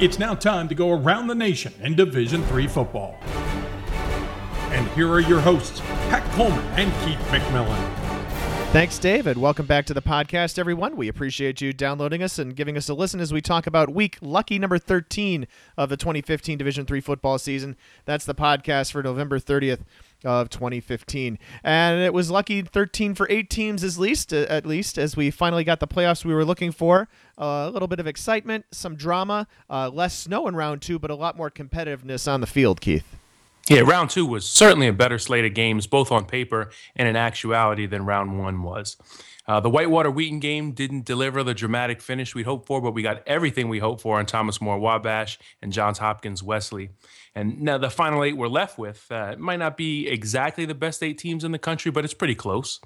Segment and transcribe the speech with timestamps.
[0.00, 3.18] It's now time to go around the nation in Division Three football.
[4.70, 7.76] And here are your hosts, Pat Coleman and Keith McMillan.
[8.72, 9.36] Thanks, David.
[9.36, 10.96] Welcome back to the podcast, everyone.
[10.96, 14.16] We appreciate you downloading us and giving us a listen as we talk about week
[14.22, 17.76] lucky number 13 of the 2015 Division Three football season.
[18.06, 19.80] That's the podcast for November 30th
[20.24, 21.38] of 2015.
[21.64, 25.64] And it was lucky 13 for eight teams at least, at least as we finally
[25.64, 27.08] got the playoffs we were looking for.
[27.38, 31.10] Uh, a little bit of excitement, some drama, uh, less snow in round two, but
[31.10, 33.16] a lot more competitiveness on the field, Keith.
[33.68, 37.16] Yeah, round two was certainly a better slate of games, both on paper and in
[37.16, 38.96] actuality, than round one was.
[39.46, 43.02] Uh, the Whitewater Wheaton game didn't deliver the dramatic finish we'd hoped for, but we
[43.02, 46.90] got everything we hoped for on Thomas More Wabash and Johns Hopkins Wesley.
[47.34, 51.02] And now the final eight we're left with uh, might not be exactly the best
[51.02, 52.80] eight teams in the country, but it's pretty close.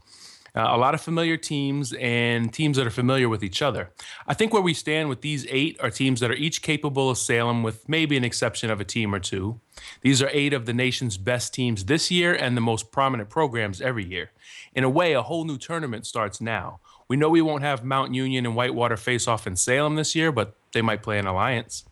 [0.56, 3.90] Uh, a lot of familiar teams and teams that are familiar with each other.
[4.26, 7.18] I think where we stand with these eight are teams that are each capable of
[7.18, 9.60] Salem, with maybe an exception of a team or two.
[10.02, 13.80] These are eight of the nation's best teams this year and the most prominent programs
[13.80, 14.30] every year.
[14.74, 16.78] In a way, a whole new tournament starts now.
[17.08, 20.30] We know we won't have Mount Union and Whitewater face off in Salem this year,
[20.30, 21.84] but they might play an alliance.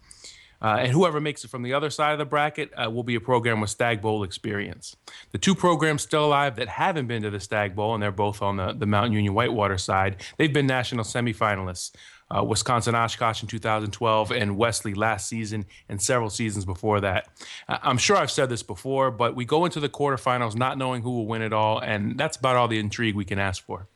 [0.63, 3.17] Uh, and whoever makes it from the other side of the bracket uh, will be
[3.17, 4.97] a program with Stag Bowl experience.
[5.33, 8.41] The two programs still alive that haven't been to the Stag Bowl, and they're both
[8.41, 11.91] on the, the Mount Union Whitewater side, they've been national semifinalists.
[12.31, 17.29] Uh, Wisconsin Oshkosh in 2012 and Wesley last season and several seasons before that.
[17.69, 21.11] I'm sure I've said this before, but we go into the quarterfinals not knowing who
[21.11, 23.87] will win it all, and that's about all the intrigue we can ask for.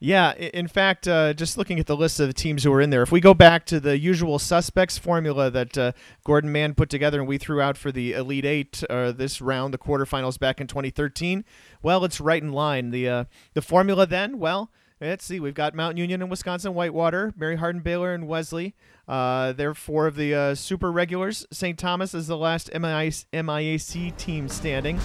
[0.00, 2.90] Yeah, in fact, uh, just looking at the list of the teams who are in
[2.90, 5.92] there, if we go back to the usual suspects formula that uh,
[6.24, 9.74] Gordon Mann put together and we threw out for the Elite Eight uh, this round,
[9.74, 11.44] the quarterfinals back in 2013,
[11.82, 12.90] well, it's right in line.
[12.90, 17.32] The uh, the formula then, well, let's see, we've got Mount Union and Wisconsin Whitewater,
[17.36, 18.74] Mary Hardin Baylor and Wesley.
[19.06, 21.46] Uh, they're four of the uh, super regulars.
[21.50, 21.78] St.
[21.78, 25.00] Thomas is the last MIAC team standing,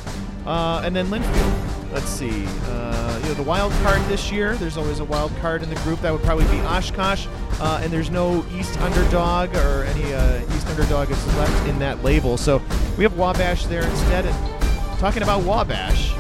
[0.46, 1.74] and then Linfield.
[1.94, 2.46] Let's see.
[2.66, 5.76] Uh, you know, the wild card this year, there's always a wild card in the
[5.82, 6.02] group.
[6.02, 7.28] That would probably be Oshkosh.
[7.60, 12.04] Uh, and there's no East underdog or any uh, East underdog is left in that
[12.04, 12.36] label.
[12.36, 12.64] So
[12.98, 14.26] we have Wabash there instead.
[14.26, 16.16] And talking about Wabash,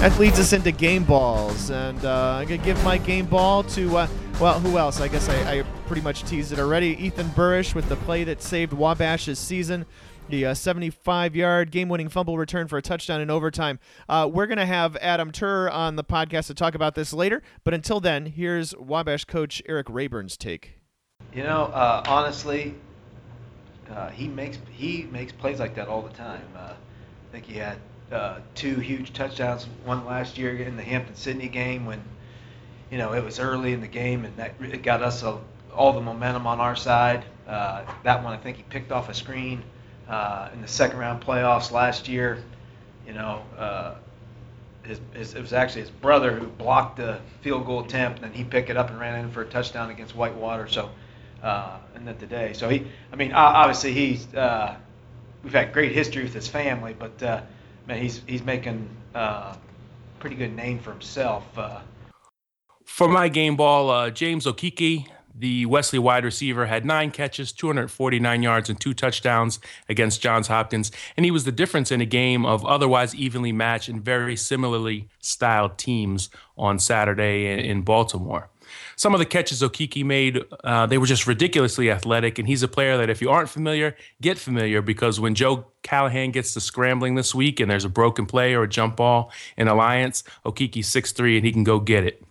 [0.00, 1.70] that leads us into game balls.
[1.70, 4.08] And uh, I'm to give my game ball to, uh,
[4.40, 5.00] well, who else?
[5.00, 6.96] I guess I, I, pretty much teased it already.
[7.04, 9.86] Ethan Burrish with the play that saved Wabash's season
[10.28, 13.78] the uh, 75 yard game winning fumble return for a touchdown in overtime.
[14.08, 17.42] Uh, we're going to have Adam Turer on the podcast to talk about this later.
[17.64, 20.78] But until then, here's Wabash coach Erik Raeburn's take.
[21.32, 22.74] You know, uh, honestly,
[23.90, 26.42] uh, he makes he makes plays like that all the time.
[26.56, 27.78] Uh, I think he had
[28.12, 32.02] uh, two huge touchdowns, one last year in the Hampden-Sydney game when
[32.90, 35.38] you know it was early in the game and that it got us a,
[35.74, 37.24] all the momentum on our side.
[37.46, 39.62] that one, I think he picked off a screen
[40.08, 42.42] uh, in the second round playoffs last year.
[43.06, 43.94] You know, uh,
[44.84, 48.36] his, his, it was actually his brother who blocked the field goal attempt, and then
[48.36, 50.68] he picked it up and ran in for a touchdown against Whitewater.
[50.68, 50.90] So,
[51.42, 54.76] uh, and then today, so he, I mean, obviously he's, uh,
[55.42, 57.42] we've had great history with his family, but uh,
[57.86, 59.56] man, he's he's making uh,
[60.18, 61.44] pretty good name for himself.
[61.56, 61.80] Uh.
[62.84, 65.06] for my game ball, uh, James Okeke,
[65.38, 70.90] the Wesley wide receiver had nine catches, 249 yards, and two touchdowns against Johns Hopkins.
[71.16, 75.08] And he was the difference in a game of otherwise evenly matched and very similarly
[75.20, 78.48] styled teams on Saturday in, Baltimore.
[78.98, 82.38] Some of the catches Okeke made, uh, they were just ridiculously athletic.
[82.38, 86.30] And he's a player that, if you aren't familiar, get familiar because when Joe Callahan
[86.30, 89.68] gets to scrambling this week and there's a broken play or a jump ball in
[89.68, 92.24] Alliance, Okeke's 6'3 and he can go get it.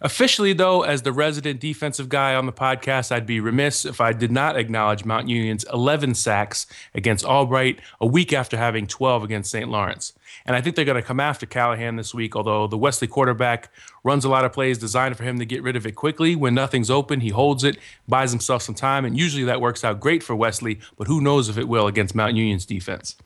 [0.00, 4.12] Officially, though, as the resident defensive guy on the podcast, I'd be remiss if I
[4.12, 9.50] did not acknowledge Mount Union's 11 sacks against Albright a week after having 12 against
[9.50, 9.68] St.
[9.68, 10.12] Lawrence.
[10.44, 13.70] And I think they're going to come after Callahan this week, although the Wesley quarterback
[14.04, 16.36] runs a lot of plays designed for him to get rid of it quickly.
[16.36, 19.98] When nothing's open, he holds it, buys himself some time, and usually that works out
[19.98, 23.16] great for Wesley, but who knows if it will against Mount Union's defense.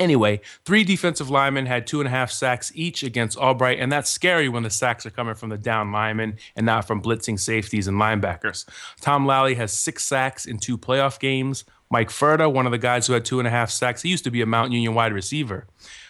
[0.00, 4.10] Anyway, three defensive linemen had two and a half sacks each against Albright, and that's
[4.10, 7.86] scary when the sacks are coming from the down linemen and not from blitzing safeties
[7.86, 8.66] and linebackers.
[9.00, 11.64] Tom Lally has six sacks in two playoff games.
[11.90, 14.24] Mike Furta, one of the guys who had two and a half sacks, he used
[14.24, 15.66] to be a Mount Union wide receiver.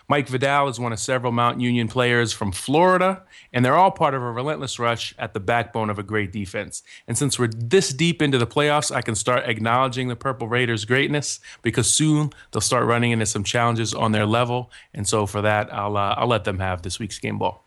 [0.08, 3.22] Mike Vidal is one of several Mount Union players from Florida,
[3.52, 6.82] and they're all part of a relentless rush at the backbone of a great defense.
[7.08, 10.84] And since we're this deep into the playoffs, I can start acknowledging the Purple Raiders'
[10.84, 14.70] greatness because soon they'll start running into some challenges on their level.
[14.92, 17.64] And so for that, I'll uh, I'll let them have this week's game ball.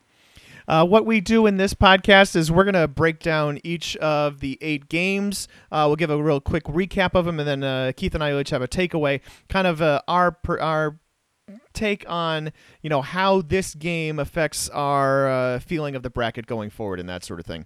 [0.67, 4.41] Uh, what we do in this podcast is we're going to break down each of
[4.41, 5.47] the eight games.
[5.71, 8.37] Uh, we'll give a real quick recap of them, and then uh, Keith and I
[8.37, 10.99] each have a takeaway, kind of uh, our our
[11.73, 12.51] take on
[12.81, 17.07] you know how this game affects our uh, feeling of the bracket going forward and
[17.07, 17.65] that sort of thing.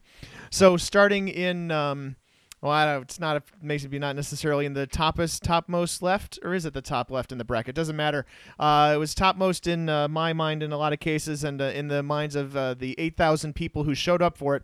[0.50, 1.72] So starting in.
[1.72, 2.16] Um,
[2.62, 6.54] well, I don't, it's not a, maybe not necessarily in the topest, topmost left, or
[6.54, 7.74] is it the top left in the bracket?
[7.74, 8.24] Doesn't matter.
[8.60, 11.66] Uh, it was topmost in uh, my mind in a lot of cases, and uh,
[11.66, 14.64] in the minds of uh, the 8,000 people who showed up for it,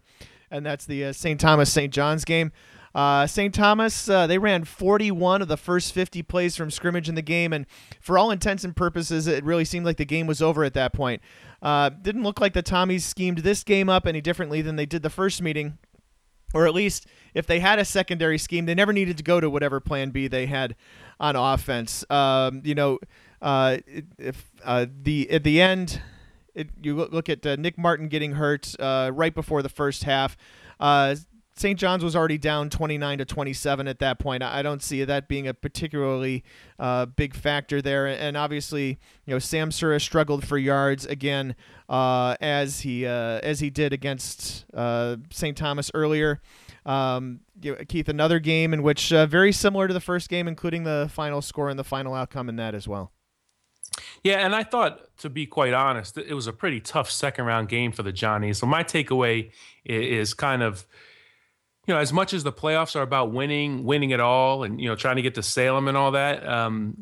[0.52, 1.40] and that's the uh, St.
[1.40, 1.92] Thomas St.
[1.92, 2.52] John's game.
[2.98, 3.54] Uh, St.
[3.54, 7.68] Thomas, they ran 41 of the first 50 plays from scrimmage in the game, and
[8.02, 10.94] for all intents and purposes, it really seemed like the game was over at that
[10.94, 11.22] point.
[11.62, 15.12] didn't look like the Tommies schemed this game up any differently than they did the
[15.12, 15.78] first meeting
[16.54, 19.50] or at least if they had a secondary scheme, they never needed to go to
[19.50, 20.76] whatever plan B they had
[21.20, 22.10] on offense.
[22.10, 23.00] Um, you know,
[23.42, 23.78] uh,
[24.18, 26.02] if uh, the at the end,
[26.56, 30.38] it, you look at uh, Nick Martin getting hurt uh, right before the first half.
[31.58, 31.80] St.
[31.80, 34.44] John's was already down 29 to 27 at that point.
[34.44, 36.44] I don't see that being a particularly
[36.78, 38.06] uh, big factor there.
[38.06, 41.56] And obviously, you know, Sam Sura struggled for yards again
[41.90, 45.58] uh, as he uh, as he did against uh, St.
[45.58, 46.42] Thomas earlier.
[46.86, 47.42] Um,
[47.88, 51.42] Keith, another game in which uh, very similar to the first game, including the final
[51.42, 53.12] score and the final outcome in that as well.
[54.24, 57.68] Yeah, and I thought, to be quite honest, it was a pretty tough second round
[57.68, 58.60] game for the Johnnies.
[58.60, 59.52] So my takeaway
[59.86, 60.86] is kind of
[61.88, 64.90] you know, as much as the playoffs are about winning, winning it all, and you
[64.90, 66.96] know, trying to get to Salem and all that, um,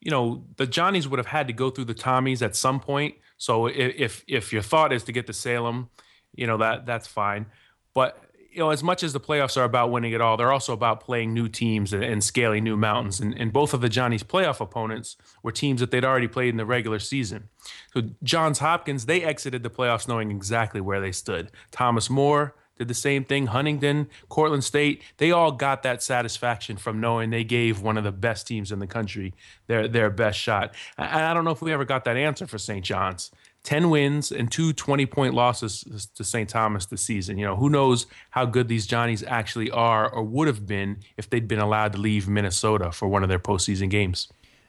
[0.00, 3.16] you know, the Johnnies would have had to go through the Tommies at some point.
[3.36, 5.90] So if if your thought is to get to Salem,
[6.34, 7.46] you know that that's fine.
[7.94, 10.72] But you know, as much as the playoffs are about winning it all, they're also
[10.72, 13.20] about playing new teams and, and scaling new mountains.
[13.20, 16.56] And, and, both of the Johnnies' playoff opponents were teams that they'd already played in
[16.56, 17.50] the regular season.
[17.92, 21.52] So Johns Hopkins, they exited the playoffs knowing exactly where they stood.
[21.70, 23.46] Thomas More, did the same thing.
[23.46, 28.12] Huntingdon, Cortland State, they all got that satisfaction from knowing they gave one of the
[28.12, 29.34] best teams in the country
[29.66, 30.74] their their best shot.
[30.96, 32.84] I, I don't know if we ever got that answer for St.
[32.84, 33.30] John's.
[33.64, 36.48] 10 wins and two 20 point losses to St.
[36.48, 37.36] Thomas this season.
[37.36, 41.28] You know, who knows how good these Johnnies actually are or would have been if
[41.28, 44.28] they'd been allowed to leave Minnesota for one of their postseason games.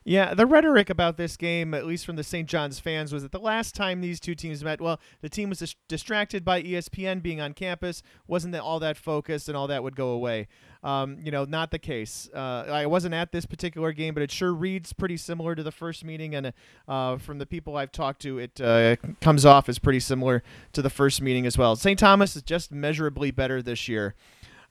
[0.10, 2.50] Yeah, the rhetoric about this game, at least from the St.
[2.50, 5.60] John's fans, was that the last time these two teams met, well, the team was
[5.60, 9.96] dis- distracted by ESPN being on campus, wasn't all that focused, and all that would
[9.96, 10.48] go away.
[10.82, 12.28] Um, you know, not the case.
[12.34, 15.72] Uh, I wasn't at this particular game, but it sure reads pretty similar to the
[15.72, 16.54] first meeting, and
[16.88, 20.42] uh, from the people I've talked to, it uh, comes off as pretty similar
[20.74, 21.76] to the first meeting as well.
[21.76, 22.00] St.
[22.00, 24.16] Thomas is just measurably better this year.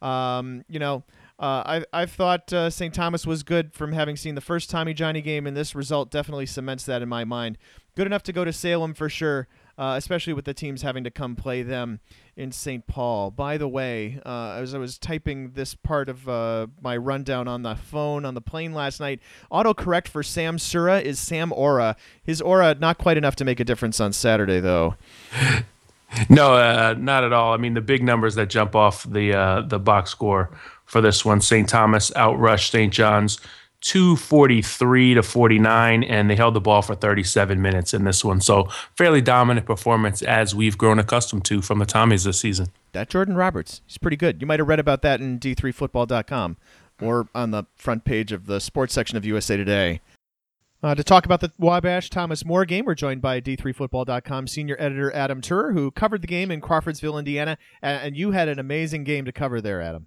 [0.03, 1.05] Um, you know,
[1.39, 2.93] uh, I I've thought uh, St.
[2.93, 6.47] Thomas was good from having seen the first Tommy Johnny game, and this result definitely
[6.47, 7.59] cements that in my mind.
[7.95, 9.47] Good enough to go to Salem for sure,
[9.77, 12.01] uh, especially with the teams having to come play them
[12.37, 12.87] in St.
[12.87, 13.31] Paul.
[13.31, 17.63] By the way, uh, as I was typing this part of uh, my rundown on
[17.63, 19.21] the phone on the plane last night,
[19.51, 21.97] autocorrect for Sam Sura is Sam Aura.
[22.23, 24.97] His aura not quite enough to make a difference on Saturday though.
[26.31, 27.53] No, uh, not at all.
[27.53, 30.51] I mean, the big numbers that jump off the the box score
[30.87, 31.41] for this one.
[31.41, 31.69] St.
[31.69, 32.93] Thomas outrushed St.
[32.93, 33.39] John's
[33.81, 38.41] 243 to 49, and they held the ball for 37 minutes in this one.
[38.41, 38.65] So,
[38.97, 42.69] fairly dominant performance as we've grown accustomed to from the Tommies this season.
[42.93, 44.41] That Jordan Roberts, he's pretty good.
[44.41, 46.57] You might have read about that in d3football.com
[47.01, 50.01] or on the front page of the sports section of USA Today.
[50.81, 55.13] Uh, to talk about the Wabash Thomas More game, we're joined by D3Football.com senior editor
[55.13, 59.25] Adam Turer, who covered the game in Crawfordsville, Indiana, and you had an amazing game
[59.25, 60.07] to cover there, Adam.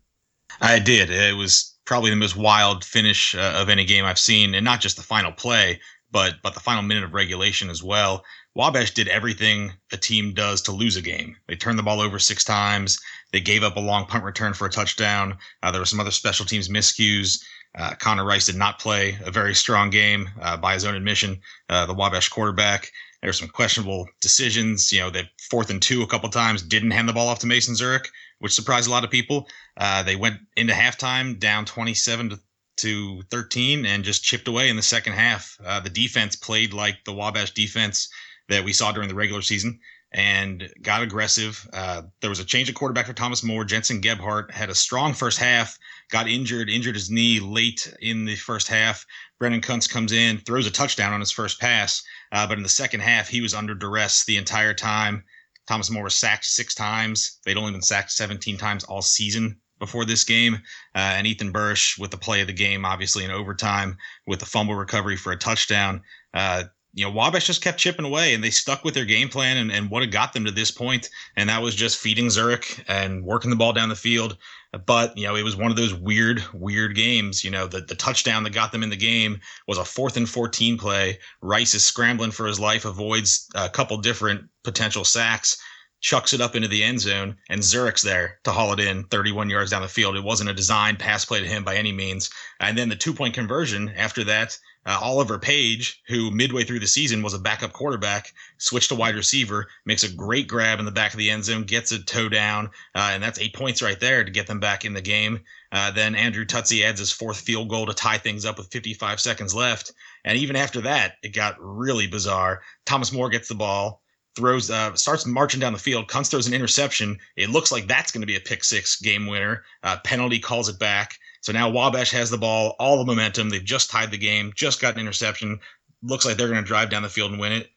[0.61, 1.09] I did.
[1.09, 4.79] It was probably the most wild finish uh, of any game I've seen, and not
[4.79, 8.23] just the final play, but but the final minute of regulation as well.
[8.53, 11.37] Wabash did everything a team does to lose a game.
[11.47, 12.99] They turned the ball over six times.
[13.31, 15.37] They gave up a long punt return for a touchdown.
[15.63, 17.41] Uh, there were some other special teams miscues.
[17.75, 21.39] Uh, Connor Rice did not play a very strong game uh, by his own admission.
[21.69, 22.91] Uh, the Wabash quarterback.
[23.21, 24.91] There were some questionable decisions.
[24.91, 27.47] You know, they fourth and two a couple times didn't hand the ball off to
[27.47, 28.07] Mason Zurek,
[28.39, 29.47] which surprised a lot of people.
[29.77, 32.39] Uh, they went into halftime down 27 to,
[32.77, 35.57] to 13 and just chipped away in the second half.
[35.63, 38.09] Uh, the defense played like the Wabash defense
[38.49, 39.79] that we saw during the regular season
[40.13, 41.67] and got aggressive.
[41.71, 43.63] Uh, there was a change of quarterback for Thomas More.
[43.63, 45.77] Jensen Gebhardt had a strong first half,
[46.09, 49.05] got injured, injured his knee late in the first half.
[49.39, 52.69] Brennan Kuntz comes in, throws a touchdown on his first pass, uh, but in the
[52.69, 55.23] second half, he was under duress the entire time.
[55.67, 57.39] Thomas More was sacked six times.
[57.45, 60.55] They'd only been sacked 17 times all season before this game.
[60.93, 64.45] Uh, and Ethan Burrish with the play of the game, obviously in overtime with the
[64.45, 66.01] fumble recovery for a touchdown.
[66.33, 69.57] Uh, you know, Wabash just kept chipping away and they stuck with their game plan
[69.57, 72.83] and, and what had got them to this point, And that was just feeding Zurek
[72.87, 74.37] and working the ball down the field.
[74.85, 77.43] But, you know, it was one of those weird, weird games.
[77.43, 80.29] You know, the, the touchdown that got them in the game was a fourth and
[80.29, 81.19] 14 play.
[81.41, 85.61] Rice is scrambling for his life, avoids a couple different potential sacks,
[86.01, 89.49] chucks it up into the end zone, and Zurek's there to haul it in 31
[89.49, 90.15] yards down the field.
[90.15, 92.29] It wasn't a designed pass play to him by any means.
[92.59, 96.87] And then the two point conversion after that uh, Oliver Page, who midway through the
[96.87, 100.91] season was a backup quarterback, switched to wide receiver, makes a great grab in the
[100.91, 103.99] back of the end zone, gets a toe down, uh, and that's eight points right
[103.99, 105.39] there to get them back in the game.
[105.71, 109.19] Uh, then Andrew Tutsi adds his fourth field goal to tie things up with 55
[109.19, 109.93] seconds left.
[110.25, 112.61] And even after that, it got really bizarre.
[112.85, 114.00] Thomas More gets the ball,
[114.35, 116.07] throws, uh, starts marching down the field.
[116.07, 117.17] Kuntz throws an interception.
[117.35, 119.63] It looks like that's going to be a pick six game winner.
[119.83, 121.15] Uh, penalty calls it back.
[121.41, 123.49] So now Wabash has the ball, all the momentum.
[123.49, 125.59] They've just tied the game, just got an interception.
[126.03, 127.71] Looks like they're going to drive down the field and win it.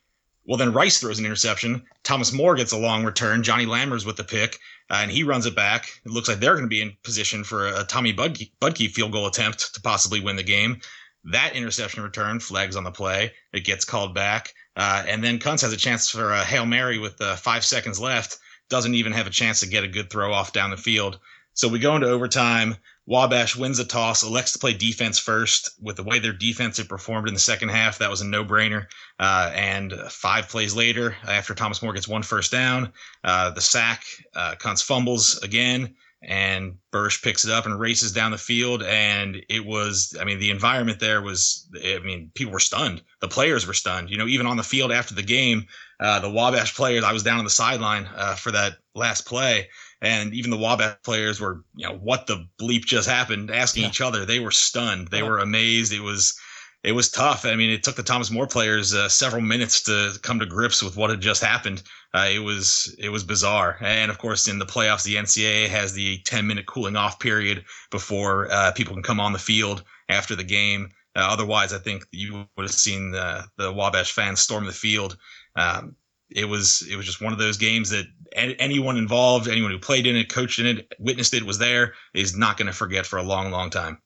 [0.46, 1.82] Well, then Rice throws an interception.
[2.02, 3.42] Thomas More gets a long return.
[3.42, 4.58] Johnny Lammers with the pick,
[4.90, 5.88] uh, and he runs it back.
[6.04, 8.90] It looks like they're going to be in position for a, a Tommy Budke, Budke
[8.90, 10.80] field goal attempt to possibly win the game.
[11.24, 13.32] That interception return flags on the play.
[13.52, 14.52] It gets called back.
[14.76, 18.00] Uh, and then Kuntz has a chance for a Hail Mary with uh, five seconds
[18.00, 18.38] left.
[18.68, 21.18] Doesn't even have a chance to get a good throw off down the field.
[21.54, 22.76] So we go into overtime.
[23.06, 25.70] Wabash wins the toss, elects to play defense first.
[25.80, 28.44] With the way their defense had performed in the second half, that was a no
[28.44, 28.86] brainer.
[29.20, 34.04] Uh, and five plays later, after Thomas More gets one first down, uh, the sack,
[34.34, 35.94] uh, Kuntz fumbles again,
[36.26, 38.82] and Bursch picks it up and races down the field.
[38.82, 43.02] And it was, I mean, the environment there was, I mean, people were stunned.
[43.20, 44.10] The players were stunned.
[44.10, 45.66] You know, even on the field after the game,
[46.00, 49.68] uh, the Wabash players, I was down on the sideline uh, for that last play
[50.04, 53.88] and even the Wabash players were, you know, what the bleep just happened, asking yeah.
[53.88, 54.24] each other.
[54.24, 55.08] They were stunned.
[55.08, 55.28] They yeah.
[55.28, 55.92] were amazed.
[55.92, 56.38] It was,
[56.84, 57.46] it was tough.
[57.46, 60.82] I mean, it took the Thomas More players uh, several minutes to come to grips
[60.82, 61.82] with what had just happened.
[62.12, 63.78] Uh, it was, it was bizarre.
[63.80, 67.64] And of course, in the playoffs, the NCAA has the 10 minute cooling off period
[67.90, 70.90] before uh, people can come on the field after the game.
[71.16, 75.16] Uh, otherwise, I think you would have seen the, the Wabash fans storm the field.
[75.56, 75.96] Um,
[76.30, 80.06] it was it was just one of those games that anyone involved, anyone who played
[80.06, 83.18] in it, coached in it, witnessed it, was there, is not going to forget for
[83.18, 83.98] a long, long time.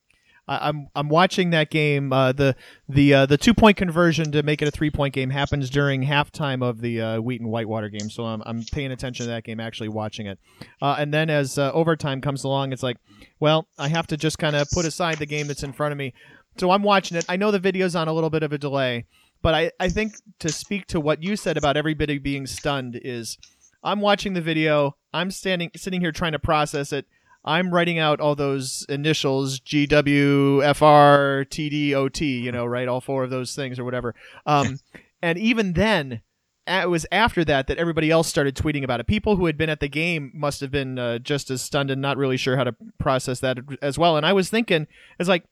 [0.49, 2.13] I'm I'm watching that game.
[2.13, 2.57] Uh, the
[2.89, 6.05] the uh, the two point conversion to make it a three point game happens during
[6.05, 8.09] halftime of the uh, Wheaton Whitewater game.
[8.11, 10.39] So I'm I'm paying attention to that game, actually watching it.
[10.81, 12.97] Uh, and then as uh, overtime comes along, it's like,
[13.41, 15.99] well, I have to just kind of put aside the game that's in front of
[15.99, 16.15] me.
[16.57, 17.25] So I'm watching it.
[17.29, 19.07] I know the video's on a little bit of a delay,
[19.43, 23.39] but I, I think to speak to what you said about everybody being stunned is
[23.83, 27.07] I'm watching the video, I'm standing sitting here trying to process it.
[27.49, 32.53] I'm writing out all those initials G W F R T D O T, you
[32.53, 32.87] know, right?
[32.87, 34.15] All four of those things or whatever.
[34.45, 34.79] Um,
[35.23, 36.21] and even then,
[36.67, 39.07] it was after that that everybody else started tweeting about it.
[39.07, 42.03] People who had been at the game must have been uh, just as stunned and
[42.03, 44.19] not really sure how to process that as well.
[44.19, 44.87] And I was thinking,
[45.19, 45.45] it's like,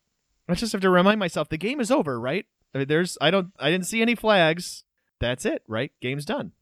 [0.51, 2.45] I just have to remind myself the game is over, right?
[2.75, 4.85] I mean, there's I don't I didn't see any flags.
[5.19, 5.93] That's it, right?
[6.03, 6.53] Game's done.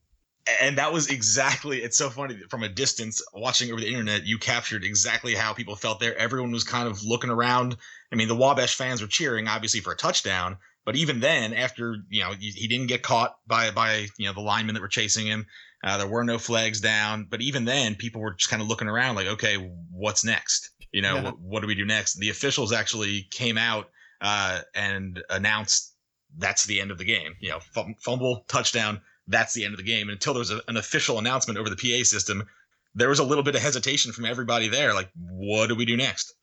[0.60, 4.38] And that was exactly it's so funny from a distance watching over the internet, you
[4.38, 6.16] captured exactly how people felt there.
[6.18, 7.76] Everyone was kind of looking around.
[8.12, 11.96] I mean, the Wabash fans were cheering obviously for a touchdown, but even then, after
[12.10, 15.26] you know he didn't get caught by by you know the linemen that were chasing
[15.26, 15.46] him,
[15.82, 17.26] uh, there were no flags down.
[17.30, 19.56] But even then, people were just kind of looking around like, okay,
[19.90, 20.70] what's next?
[20.92, 21.22] You know, yeah.
[21.24, 22.14] what, what, do we do next?
[22.14, 23.88] The officials actually came out
[24.20, 25.92] uh, and announced
[26.38, 27.34] that's the end of the game.
[27.40, 30.08] You know, fumble, touchdown, that's the end of the game.
[30.08, 32.46] And until there was a, an official announcement over the PA system,
[32.94, 34.94] there was a little bit of hesitation from everybody there.
[34.94, 36.34] Like, what do we do next?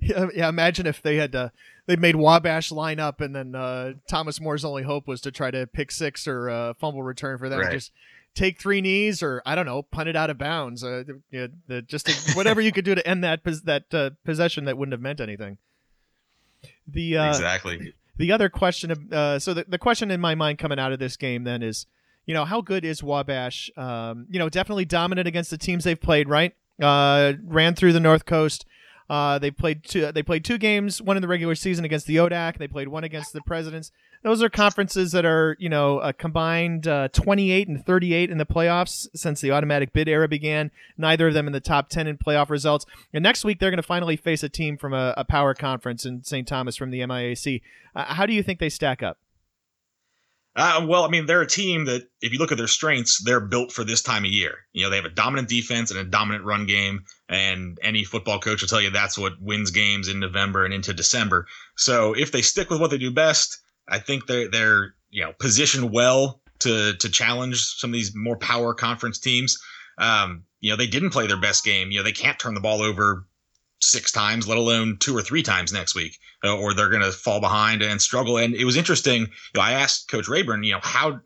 [0.00, 1.48] Yeah, yeah imagine if they had uh,
[1.86, 5.50] they made Wabash line up, and then uh, Thomas More's only hope was to try
[5.50, 7.60] to pick six or uh, fumble return for them.
[7.60, 7.72] Right.
[7.72, 7.92] Just
[8.34, 10.84] take three knees, or I don't know, punt it out of bounds.
[10.84, 13.92] Uh, you know, the, just to, whatever you could do to end that pos- that
[13.92, 15.58] uh, possession that wouldn't have meant anything.
[16.86, 20.78] The uh, exactly the other question, uh, so the, the question in my mind coming
[20.78, 21.86] out of this game then is,
[22.26, 23.70] you know, how good is Wabash?
[23.76, 26.54] Um, you know, definitely dominant against the teams they've played, right?
[26.80, 28.66] Uh, ran through the North Coast.
[29.10, 30.12] Uh, they played two.
[30.12, 31.02] They played two games.
[31.02, 32.58] One in the regular season against the ODAC.
[32.58, 33.90] They played one against the Presidents.
[34.22, 38.46] Those are conferences that are, you know, a combined uh, 28 and 38 in the
[38.46, 40.70] playoffs since the automatic bid era began.
[40.98, 42.84] Neither of them in the top 10 in playoff results.
[43.12, 46.04] And next week they're going to finally face a team from a, a power conference
[46.04, 46.46] in St.
[46.46, 47.62] Thomas from the MIAC.
[47.96, 49.18] Uh, how do you think they stack up?
[50.56, 53.40] Uh, well, I mean, they're a team that, if you look at their strengths, they're
[53.40, 54.58] built for this time of year.
[54.72, 58.40] You know, they have a dominant defense and a dominant run game, and any football
[58.40, 61.46] coach will tell you that's what wins games in November and into December.
[61.76, 65.32] So if they stick with what they do best, I think they're they're you know
[65.38, 69.56] positioned well to to challenge some of these more power conference teams.
[69.98, 71.90] Um, you know, they didn't play their best game.
[71.90, 73.26] You know, they can't turn the ball over
[73.80, 77.12] six times, let alone two or three times next week, uh, or they're going to
[77.12, 78.36] fall behind and struggle.
[78.36, 79.22] And it was interesting.
[79.22, 81.20] You know, I asked Coach Raeburn, you know, how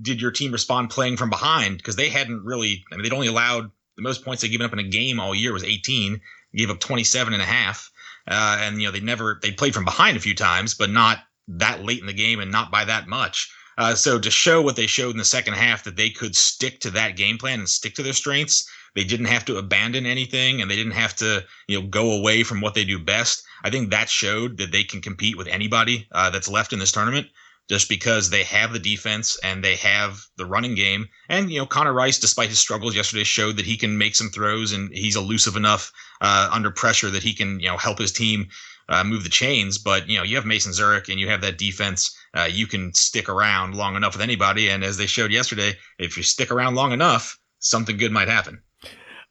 [0.00, 1.78] did your team respond playing from behind?
[1.78, 4.72] Because they hadn't really, I mean, they'd only allowed the most points they'd given up
[4.72, 6.20] in a game all year was 18,
[6.54, 7.90] gave up 27 and a half.
[8.28, 11.18] Uh, and, you know, they never, they played from behind a few times, but not
[11.48, 13.50] that late in the game and not by that much.
[13.78, 16.80] Uh, so to show what they showed in the second half that they could stick
[16.80, 20.60] to that game plan and stick to their strengths, they didn't have to abandon anything
[20.60, 23.44] and they didn't have to you know go away from what they do best.
[23.62, 26.92] I think that showed that they can compete with anybody uh, that's left in this
[26.92, 27.28] tournament
[27.68, 31.08] just because they have the defense and they have the running game.
[31.28, 34.30] And, you know, Connor Rice, despite his struggles yesterday, showed that he can make some
[34.30, 38.12] throws and he's elusive enough uh, under pressure that he can, you know, help his
[38.12, 38.48] team
[38.88, 39.78] uh, move the chains.
[39.78, 42.16] But, you know, you have Mason Zurek and you have that defense.
[42.34, 44.68] Uh, you can stick around long enough with anybody.
[44.68, 48.62] And as they showed yesterday, if you stick around long enough, something good might happen.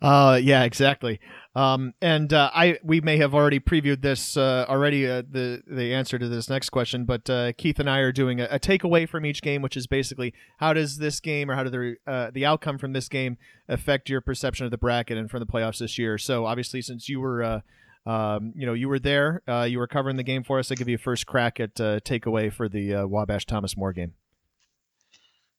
[0.02, 1.20] Uh, yeah, exactly.
[1.56, 5.94] Um, and uh, I we may have already previewed this uh, already uh, the the
[5.94, 9.08] answer to this next question, but uh, Keith and I are doing a, a, takeaway
[9.08, 12.30] from each game, which is basically how does this game or how do the uh,
[12.34, 13.38] the outcome from this game
[13.70, 16.18] affect your perception of the bracket and from the playoffs this year?
[16.18, 17.62] So obviously, since you were uh,
[18.06, 20.74] um, you know you were there, you were covering the game for us.
[20.74, 24.14] I give you a first crack at takeaway for the Wabash Thomas More game.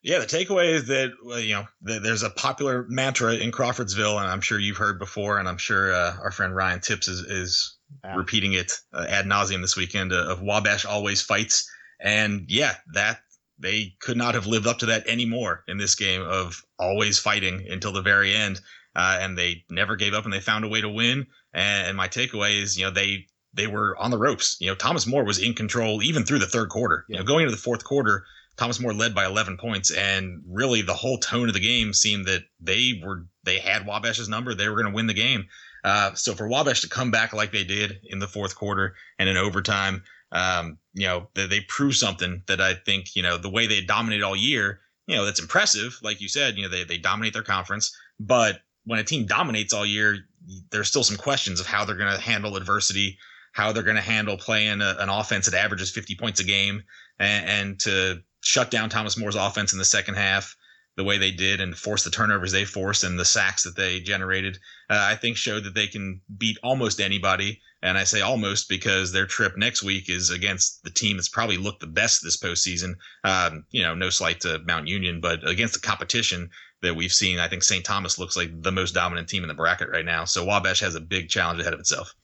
[0.07, 4.31] Yeah, the takeaway is that well, you know there's a popular mantra in Crawfordsville, and
[4.31, 7.77] I'm sure you've heard before, and I'm sure uh, our friend Ryan Tipps is, is
[8.15, 11.69] repeating it uh, ad nauseum this weekend uh, of Wabash always fights,
[12.01, 13.19] and yeah, that
[13.59, 17.67] they could not have lived up to that anymore in this game of always fighting
[17.69, 18.61] until the very end,
[18.95, 21.27] uh, and they never gave up, and they found a way to win.
[21.53, 24.57] And, and my takeaway is, you know, they they were on the ropes.
[24.61, 27.07] You know, Thomas More was in control even through the third quarter.
[27.09, 27.15] Yeah.
[27.15, 28.25] You know, going into the fourth quarter
[28.57, 32.27] Thomas More led by 11 points, and really the whole tone of the game seemed
[32.27, 34.55] that they were they had Wabash's number.
[34.55, 35.47] They were going to win the game.
[35.85, 39.29] Uh, so for Wabash to come back like they did in the fourth quarter and
[39.29, 43.51] in overtime, um, you know, they, they proved something that I think you know the
[43.51, 44.81] way they dominated all year.
[45.07, 45.99] You know, that's impressive.
[46.03, 49.73] Like you said, you know, they they dominate their conference, but when a team dominates
[49.73, 50.17] all year,
[50.71, 53.19] there's still some questions of how they're going to handle adversity,
[53.53, 56.83] how they're going to handle playing a, an offense that averages 50 points a game,
[57.19, 60.57] and, and to shut down Thomas More's offense in the second half
[60.97, 64.01] the way they did and force the turnovers they forced and the sacks that they
[64.01, 67.61] generated, uh, I think showed that they can beat almost anybody.
[67.83, 71.59] And I say almost because their trip next week is against the team that's probably
[71.59, 72.95] looked the best this postseason.
[73.25, 76.49] Um, you know, no slight to Mount Union, but against the competition
[76.81, 77.85] that we've seen, I think St.
[77.85, 80.25] Thomas looks like the most dominant team in the bracket right now.
[80.25, 82.15] So Wabash has a big challenge ahead of itself.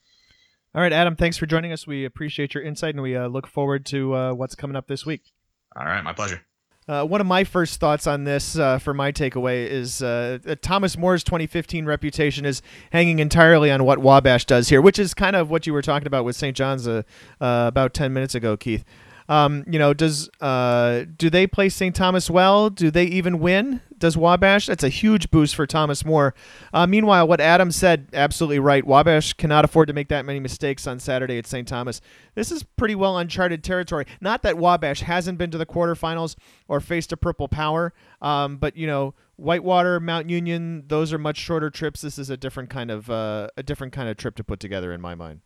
[0.73, 1.85] All right, Adam, thanks for joining us.
[1.85, 5.05] We appreciate your insight and we uh, look forward to uh, what's coming up this
[5.05, 5.31] week.
[5.75, 6.41] All right, my pleasure.
[6.87, 10.97] Uh, one of my first thoughts on this, uh, for my takeaway, is uh, Thomas
[10.97, 15.49] More's 2015 reputation is hanging entirely on what Wabash does here, which is kind of
[15.49, 16.57] what you were talking about with St.
[16.57, 17.03] John's uh,
[17.39, 18.83] uh, about 10 minutes ago, Keith.
[19.29, 21.95] Um, you know, does uh, do they play St.
[21.95, 22.69] Thomas well?
[22.69, 23.81] Do they even win?
[23.97, 24.65] Does Wabash?
[24.65, 26.33] That's a huge boost for Thomas More.
[26.73, 28.85] Uh, meanwhile, what Adam said, absolutely right.
[28.85, 31.67] Wabash cannot afford to make that many mistakes on Saturday at St.
[31.67, 32.01] Thomas.
[32.35, 34.05] This is pretty well uncharted territory.
[34.19, 36.35] Not that Wabash hasn't been to the quarterfinals
[36.67, 41.37] or faced a Purple Power, um, but you know, Whitewater, Mount Union, those are much
[41.37, 42.01] shorter trips.
[42.01, 44.91] This is a different kind of uh, a different kind of trip to put together
[44.91, 45.41] in my mind.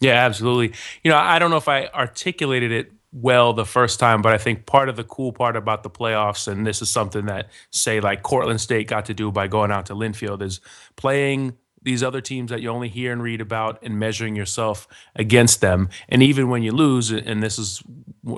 [0.00, 0.76] Yeah, absolutely.
[1.02, 4.38] You know, I don't know if I articulated it well the first time, but I
[4.38, 8.00] think part of the cool part about the playoffs, and this is something that, say,
[8.00, 10.60] like Cortland State got to do by going out to Linfield, is
[10.96, 15.60] playing these other teams that you only hear and read about and measuring yourself against
[15.60, 15.88] them.
[16.08, 17.82] And even when you lose, and this is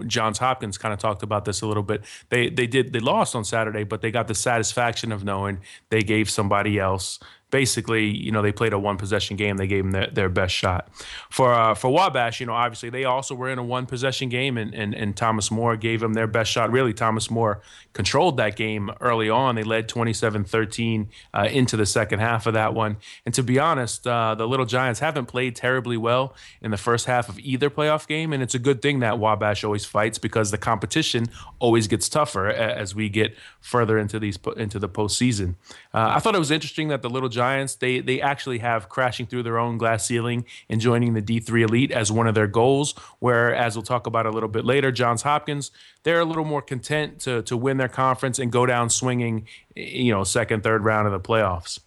[0.06, 2.04] Johns Hopkins kind of talked about this a little bit.
[2.28, 6.02] They they did they lost on Saturday, but they got the satisfaction of knowing they
[6.02, 7.18] gave somebody else
[7.50, 9.56] basically, you know, they played a one possession game.
[9.56, 10.88] They gave them their, their best shot.
[11.30, 14.56] For uh, for Wabash, you know, obviously they also were in a one possession game,
[14.56, 16.70] and, and and Thomas More gave them their best shot.
[16.70, 17.60] Really, Thomas More
[17.92, 19.56] controlled that game early on.
[19.56, 22.98] They led 27-13 uh, into the second half of that one.
[23.26, 27.06] And to be honest, uh, the Little Giants haven't played terribly well in the first
[27.06, 30.50] half of either playoff game, and it's a good thing that Wabash always fights because
[30.50, 31.26] the competition
[31.58, 35.54] always gets tougher as we get further into these into the postseason.
[35.92, 39.26] Uh, I thought it was interesting that the Little Giants they they actually have crashing
[39.26, 42.94] through their own glass ceiling and joining the D3 elite as one of their goals.
[43.18, 45.70] Whereas we'll talk about a little bit later, Johns Hopkins,
[46.02, 50.12] they're a little more content to to win their conference and go down swinging, you
[50.12, 51.80] know, second, third round of the playoffs.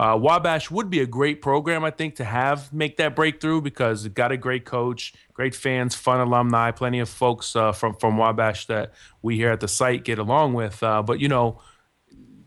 [0.00, 4.06] Uh, Wabash would be a great program, I think, to have make that breakthrough because
[4.06, 8.16] it got a great coach, great fans, fun alumni, plenty of folks uh, from from
[8.16, 10.82] Wabash that we here at the site get along with.
[10.82, 11.60] Uh, but you know,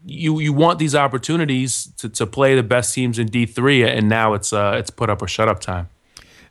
[0.04, 4.10] you you want these opportunities to, to play the best teams in D three, and
[4.10, 5.90] now it's uh, it's put up or shut up time.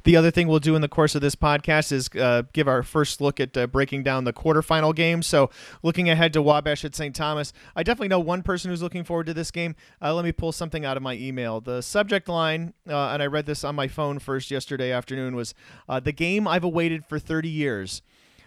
[0.04, 2.82] The other thing we'll do in the course of this podcast is uh, give our
[2.82, 5.22] first look at uh, breaking down the quarterfinal game.
[5.22, 5.50] So,
[5.82, 7.14] looking ahead to Wabash at St.
[7.14, 9.76] Thomas, I definitely know one person who's looking forward to this game.
[10.00, 11.60] Uh, let me pull something out of my email.
[11.60, 15.54] The subject line, uh, and I read this on my phone first yesterday afternoon, was
[15.88, 18.02] uh, The game I've awaited for 30 years.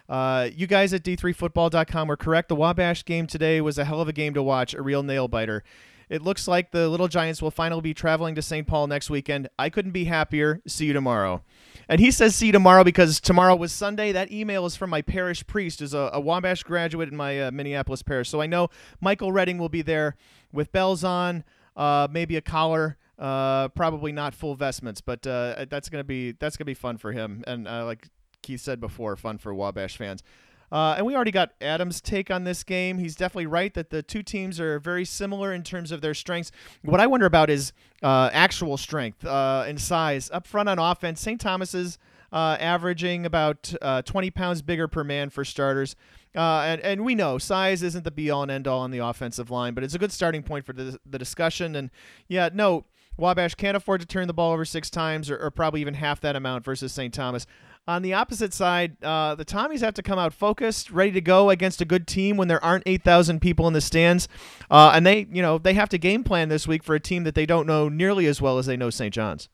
[0.07, 2.49] Uh, you guys at d3football.com were correct.
[2.49, 5.27] The Wabash game today was a hell of a game to watch, a real nail
[5.27, 5.63] biter.
[6.09, 8.67] It looks like the Little Giants will finally be traveling to St.
[8.67, 9.49] Paul next weekend.
[9.57, 10.61] I couldn't be happier.
[10.67, 11.43] See you tomorrow.
[11.87, 14.11] And he says see you tomorrow because tomorrow was Sunday.
[14.11, 17.51] That email is from my parish priest, who's a, a Wabash graduate in my uh,
[17.51, 18.29] Minneapolis parish.
[18.29, 18.69] So I know
[19.01, 20.15] Michael Redding will be there
[20.51, 21.43] with bells on,
[21.75, 22.97] uh, maybe a collar.
[23.17, 27.13] Uh, probably not full vestments, but uh, that's gonna be that's gonna be fun for
[27.13, 27.45] him.
[27.47, 28.09] And uh, like
[28.41, 30.21] Keith said before, fun for Wabash fans.
[30.71, 32.97] Uh, and we already got Adam's take on this game.
[32.97, 36.51] He's definitely right that the two teams are very similar in terms of their strengths.
[36.83, 37.71] What I wonder about is
[38.03, 40.29] uh, actual strength uh, and size.
[40.31, 41.39] Up front on offense, St.
[41.39, 41.97] Thomas's
[42.31, 45.95] uh, averaging about uh, 20 pounds bigger per man for starters.
[46.35, 48.99] Uh, and, and we know size isn't the be all and end all on the
[48.99, 51.75] offensive line, but it's a good starting point for the, the discussion.
[51.75, 51.89] And
[52.27, 52.85] yeah, no,
[53.17, 56.19] Wabash can't afford to turn the ball over six times or, or probably even half
[56.21, 57.13] that amount versus St.
[57.13, 57.47] Thomas.
[57.87, 61.51] On the opposite side, uh, the Tommies have to come out focused, ready to go
[61.51, 64.27] against a good team when there aren't 8,000 people in the stands,
[64.71, 67.25] uh, and they, you know, they have to game plan this week for a team
[67.25, 69.13] that they don't know nearly as well as they know St.
[69.13, 69.49] John's.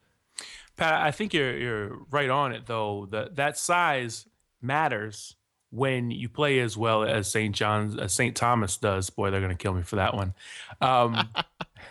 [0.77, 3.07] Pat, I think you're you're right on it though.
[3.11, 4.25] That that size
[4.61, 5.35] matters
[5.69, 7.55] when you play as well as St.
[7.55, 8.35] John's, as St.
[8.35, 9.09] Thomas does.
[9.09, 10.33] Boy, they're going to kill me for that one.
[10.79, 11.29] Um,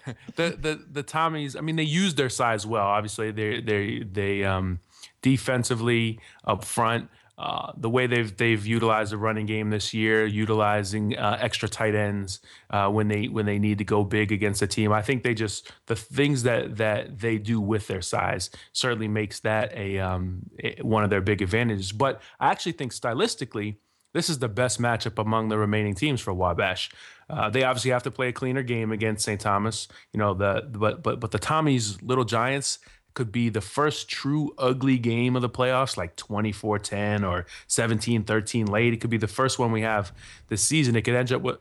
[0.37, 2.87] the the the Tommies, I mean, they use their size well.
[2.87, 4.81] Obviously, they they they um
[5.23, 7.09] defensively up front.
[7.41, 11.95] Uh, the way they've they've utilized the running game this year, utilizing uh, extra tight
[11.95, 14.93] ends uh, when they when they need to go big against a team.
[14.93, 19.41] I think they just the things that that they do with their size certainly makes
[19.41, 20.51] that a, um,
[20.83, 21.93] one of their big advantages.
[21.93, 23.77] But I actually think stylistically,
[24.13, 26.91] this is the best matchup among the remaining teams for Wabash.
[27.31, 29.41] Uh, they obviously have to play a cleaner game against St.
[29.41, 29.89] Thomas.
[30.13, 32.81] You know the but but but the Tommies Little Giants
[33.15, 38.25] could be the first true ugly game of the playoffs, like 24 10 or 17
[38.25, 38.93] 13 late.
[38.93, 40.13] It could be the first one we have
[40.49, 40.97] this season.
[40.97, 41.59] It could end up with,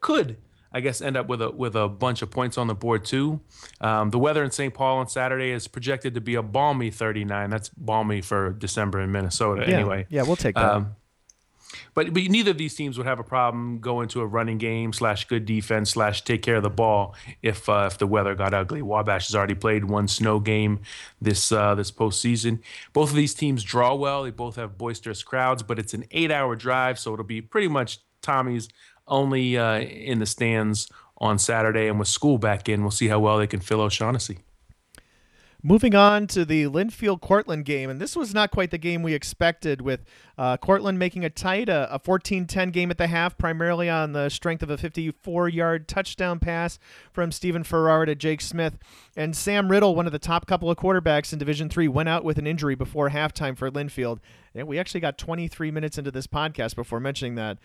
[0.00, 0.36] could,
[0.72, 3.40] I guess, end up with a with a bunch of points on the board too.
[3.80, 4.72] Um, the weather in St.
[4.72, 7.50] Paul on Saturday is projected to be a balmy 39.
[7.50, 9.74] That's balmy for December in Minnesota, yeah.
[9.74, 10.06] anyway.
[10.08, 10.64] Yeah, we'll take that.
[10.64, 10.96] Um,
[11.94, 14.92] but but neither of these teams would have a problem going to a running game
[14.92, 18.54] slash good defense slash take care of the ball if uh, if the weather got
[18.54, 18.82] ugly.
[18.82, 20.80] Wabash has already played one snow game
[21.20, 22.60] this uh, this postseason.
[22.92, 24.24] Both of these teams draw well.
[24.24, 27.68] They both have boisterous crowds, but it's an eight hour drive, so it'll be pretty
[27.68, 28.68] much Tommy's
[29.06, 31.88] only uh, in the stands on Saturday.
[31.88, 34.38] And with school back in, we'll see how well they can fill O'Shaughnessy.
[35.62, 39.12] Moving on to the Linfield Cortland game, and this was not quite the game we
[39.12, 40.06] expected, with
[40.38, 44.30] uh, Cortland making a tight, a, a 14-10 game at the half, primarily on the
[44.30, 46.78] strength of a 54-yard touchdown pass
[47.12, 48.78] from Stephen Farrar to Jake Smith,
[49.16, 52.24] and Sam Riddle, one of the top couple of quarterbacks in Division Three, went out
[52.24, 54.20] with an injury before halftime for Linfield.
[54.54, 57.58] And we actually got 23 minutes into this podcast before mentioning that.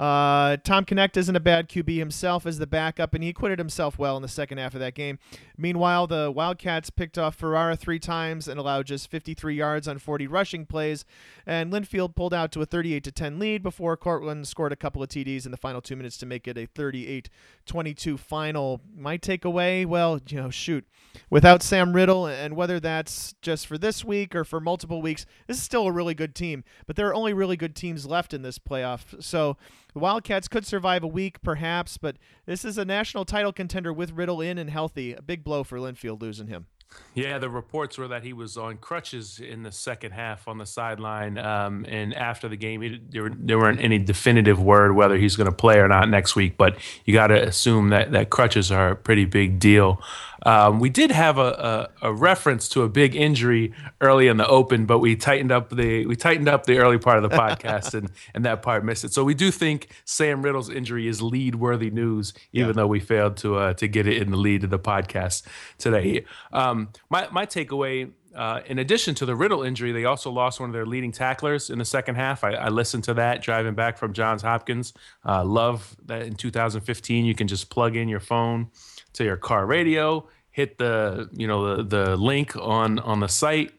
[0.00, 3.98] Uh, Tom Knecht isn't a bad QB himself as the backup, and he acquitted himself
[3.98, 5.18] well in the second half of that game.
[5.58, 10.26] Meanwhile, the Wildcats picked off Ferrara three times and allowed just 53 yards on 40
[10.26, 11.04] rushing plays,
[11.44, 15.02] and Linfield pulled out to a 38 to 10 lead before Cortland scored a couple
[15.02, 18.80] of TDs in the final two minutes to make it a 38-22 final.
[18.96, 20.86] My takeaway, well, you know, shoot,
[21.28, 25.58] without Sam Riddle, and whether that's just for this week or for multiple weeks, this
[25.58, 26.64] is still a really good team.
[26.86, 29.58] But there are only really good teams left in this playoff, so
[29.92, 34.12] the Wildcats could survive a week, perhaps, but this is a national title contender with
[34.12, 35.12] Riddle in and healthy.
[35.12, 36.66] A big blow for Linfield losing him.
[37.12, 40.66] Yeah, the reports were that he was on crutches in the second half on the
[40.66, 45.34] sideline, um, and after the game, he, there, there weren't any definitive word whether he's
[45.34, 46.56] going to play or not next week.
[46.56, 50.00] But you got to assume that that crutches are a pretty big deal.
[50.46, 54.46] Um, we did have a, a, a, reference to a big injury early in the
[54.46, 57.92] open, but we tightened up the we tightened up the early part of the podcast,
[57.92, 59.12] and and that part missed it.
[59.12, 62.72] So we do think Sam Riddle's injury is lead worthy news, even yeah.
[62.72, 65.42] though we failed to uh, to get it in the lead of the podcast
[65.76, 66.24] today.
[66.52, 68.12] Um, my my takeaway.
[68.32, 71.68] Uh, in addition to the Riddle injury, they also lost one of their leading tacklers
[71.68, 72.44] in the second half.
[72.44, 74.92] I, I listened to that driving back from Johns Hopkins.
[75.26, 78.70] Uh, love that in 2015 you can just plug in your phone
[79.14, 83.72] to your car radio hit the you know the the link on on the site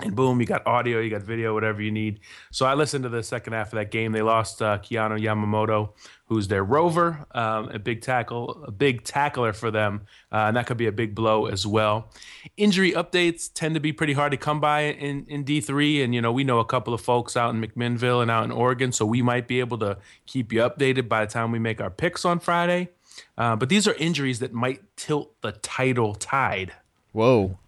[0.00, 2.20] and boom, you got audio, you got video, whatever you need.
[2.50, 4.12] So I listened to the second half of that game.
[4.12, 5.90] They lost uh, Keanu Yamamoto,
[6.32, 10.00] who's their rover, um, a big tackle, a big tackler for them,
[10.32, 12.08] uh, and that could be a big blow as well.
[12.56, 16.14] Injury updates tend to be pretty hard to come by in in D three, and
[16.14, 18.92] you know we know a couple of folks out in McMinnville and out in Oregon,
[18.92, 21.90] so we might be able to keep you updated by the time we make our
[21.90, 22.88] picks on Friday.
[23.36, 26.72] Uh, but these are injuries that might tilt the title tide.
[27.12, 27.58] Whoa.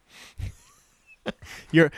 [1.70, 1.92] You're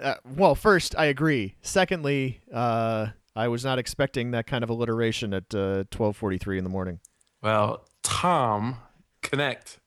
[0.00, 0.54] uh, well.
[0.54, 1.56] First, I agree.
[1.62, 6.58] Secondly, uh, I was not expecting that kind of alliteration at uh, twelve forty three
[6.58, 7.00] in the morning.
[7.42, 8.76] Well, Tom
[9.22, 9.78] Knecht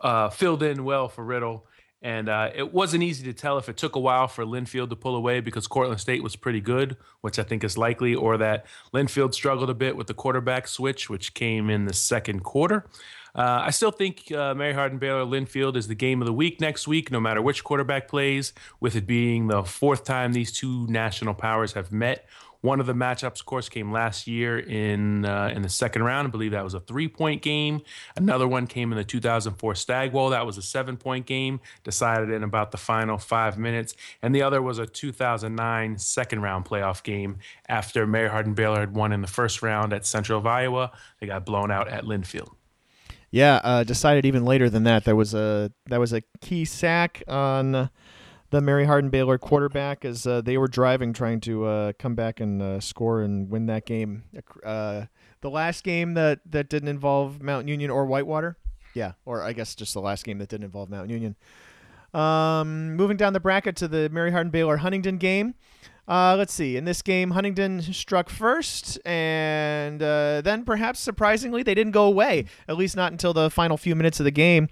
[0.00, 1.66] uh, filled in well for Riddle,
[2.02, 4.96] and uh, it wasn't easy to tell if it took a while for Linfield to
[4.96, 8.66] pull away because Cortland State was pretty good, which I think is likely, or that
[8.92, 12.84] Linfield struggled a bit with the quarterback switch, which came in the second quarter.
[13.34, 16.60] Uh, I still think uh, Mary Hardin Baylor Linfield is the game of the week
[16.60, 20.86] next week, no matter which quarterback plays, with it being the fourth time these two
[20.88, 22.26] national powers have met.
[22.62, 26.28] One of the matchups, of course, came last year in uh, in the second round.
[26.28, 27.82] I believe that was a three point game.
[28.16, 30.30] Another one came in the 2004 Stag Bowl.
[30.30, 33.94] That was a seven point game, decided in about the final five minutes.
[34.22, 38.94] And the other was a 2009 second round playoff game after Mary Hardin Baylor had
[38.94, 40.92] won in the first round at Central of Iowa.
[41.20, 42.52] They got blown out at Linfield.
[43.32, 45.04] Yeah, uh, decided even later than that.
[45.04, 47.90] There was a that was a key sack on
[48.52, 52.38] the Mary Hardin Baylor quarterback as uh, they were driving, trying to uh, come back
[52.38, 54.24] and uh, score and win that game.
[54.62, 55.06] Uh,
[55.40, 58.58] the last game that that didn't involve Mount Union or Whitewater,
[58.94, 61.34] yeah, or I guess just the last game that didn't involve Mount Union.
[62.12, 65.54] Um, moving down the bracket to the Mary Hardin Baylor Huntingdon game.
[66.08, 66.76] Uh, let's see.
[66.76, 72.46] In this game, Huntingdon struck first, and uh, then perhaps surprisingly, they didn't go away,
[72.66, 74.68] at least not until the final few minutes of the game.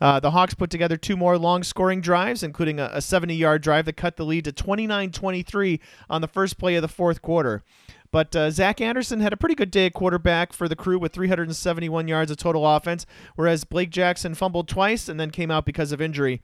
[0.00, 3.84] Uh, the Hawks put together two more long scoring drives, including a 70 yard drive
[3.84, 7.62] that cut the lead to 29 23 on the first play of the fourth quarter.
[8.10, 11.12] But uh, Zach Anderson had a pretty good day at quarterback for the crew with
[11.12, 15.92] 371 yards of total offense, whereas Blake Jackson fumbled twice and then came out because
[15.92, 16.42] of injury.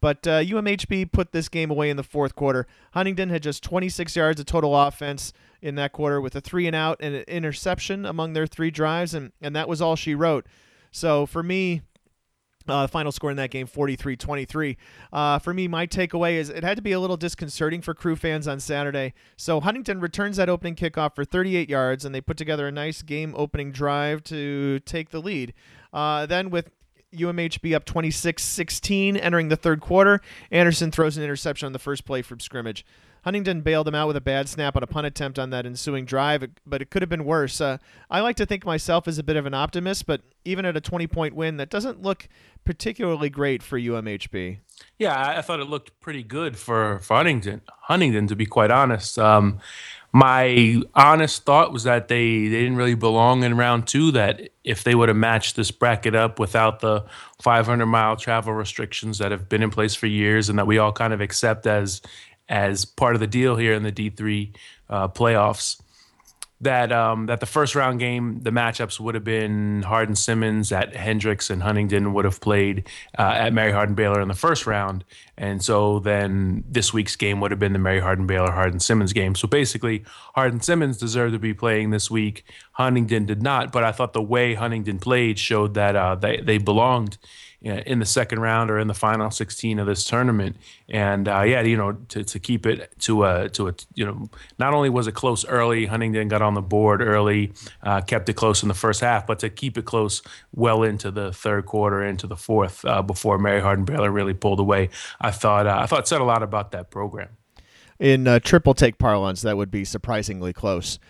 [0.00, 2.66] But uh, UMHB put this game away in the fourth quarter.
[2.92, 6.76] Huntingdon had just 26 yards of total offense in that quarter with a three and
[6.76, 10.46] out and an interception among their three drives, and, and that was all she wrote.
[10.92, 11.82] So for me,
[12.68, 14.76] uh, final score in that game 43 23.
[15.12, 18.14] Uh, for me, my takeaway is it had to be a little disconcerting for crew
[18.14, 19.14] fans on Saturday.
[19.36, 23.02] So Huntingdon returns that opening kickoff for 38 yards, and they put together a nice
[23.02, 25.54] game opening drive to take the lead.
[25.92, 26.70] Uh, then, with
[27.14, 30.20] UMHB up 26 16 entering the third quarter.
[30.50, 32.84] Anderson throws an interception on the first play from scrimmage.
[33.28, 36.06] Huntingdon bailed him out with a bad snap on a punt attempt on that ensuing
[36.06, 37.60] drive, but it could have been worse.
[37.60, 37.76] Uh,
[38.08, 40.80] I like to think myself as a bit of an optimist, but even at a
[40.80, 42.26] 20 point win, that doesn't look
[42.64, 44.60] particularly great for UMHB.
[44.98, 49.18] Yeah, I thought it looked pretty good for, for Huntingdon, Huntingdon, to be quite honest.
[49.18, 49.60] Um,
[50.10, 54.10] my honest thought was that they, they didn't really belong in round two.
[54.10, 57.04] That if they would have matched this bracket up without the
[57.42, 60.92] 500 mile travel restrictions that have been in place for years, and that we all
[60.92, 62.00] kind of accept as
[62.48, 64.54] as part of the deal here in the D3
[64.88, 65.80] uh, playoffs,
[66.60, 70.96] that um, that the first round game, the matchups would have been Hardin Simmons at
[70.96, 75.04] Hendrix and Huntingdon would have played uh, at Mary Hardin Baylor in the first round,
[75.36, 79.12] and so then this week's game would have been the Mary Hardin Baylor Hardin Simmons
[79.12, 79.36] game.
[79.36, 82.44] So basically, Hardin Simmons deserved to be playing this week.
[82.78, 86.58] Huntingdon did not, but I thought the way Huntingdon played showed that uh, they they
[86.58, 87.18] belonged
[87.60, 90.56] in the second round or in the final 16 of this tournament.
[90.88, 94.28] And uh, yeah, you know, to, to keep it to a to a you know,
[94.60, 98.34] not only was it close early, Huntingdon got on the board early, uh, kept it
[98.34, 100.22] close in the first half, but to keep it close
[100.54, 104.60] well into the third quarter, into the fourth, uh, before Mary Hardin Baylor really pulled
[104.60, 104.90] away.
[105.20, 107.30] I thought uh, I thought said a lot about that program.
[107.98, 111.00] In uh, triple take parlance, that would be surprisingly close.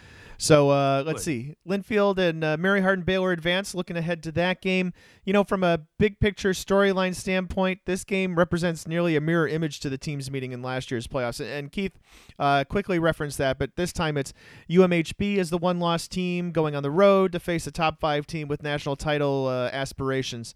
[0.41, 1.57] So uh, let's see.
[1.67, 3.75] Linfield and uh, Mary Hardin Baylor advance.
[3.75, 4.93] Looking ahead to that game.
[5.25, 9.81] You know, from a big picture storyline standpoint, this game represents nearly a mirror image
[9.81, 11.45] to the teams meeting in last year's playoffs.
[11.45, 11.99] And Keith
[12.39, 14.33] uh, quickly referenced that, but this time it's
[14.71, 18.25] UMHB as the one loss team going on the road to face a top five
[18.25, 20.55] team with national title uh, aspirations.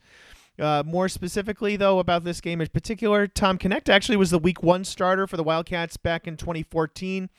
[0.60, 4.62] Uh, more specifically, though, about this game in particular, Tom Knecht actually was the week
[4.62, 7.30] one starter for the Wildcats back in 2014.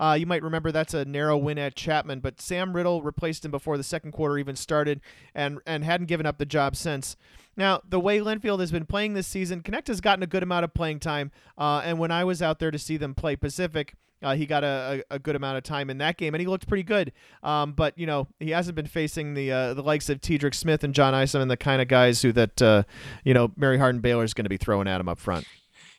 [0.00, 3.50] Uh, you might remember that's a narrow win at Chapman, but Sam Riddle replaced him
[3.50, 5.02] before the second quarter even started
[5.34, 7.16] and, and hadn't given up the job since.
[7.54, 10.64] Now, the way Linfield has been playing this season, Knecht has gotten a good amount
[10.64, 11.30] of playing time.
[11.58, 14.62] Uh, and when I was out there to see them play Pacific, Uh, he got
[14.62, 17.10] a, a, good amount of time in that game, and he looked pretty good.
[17.42, 20.84] Um, but you know, he hasn't been facing the uh, the likes of Tedrick Smith
[20.84, 22.82] and John Isom and the kind of guys who that uh,
[23.24, 25.46] you know Mary Hardin Baylor is going to be throwing at him up front.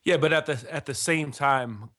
[0.04, 1.90] Yeah, but at the at the same time,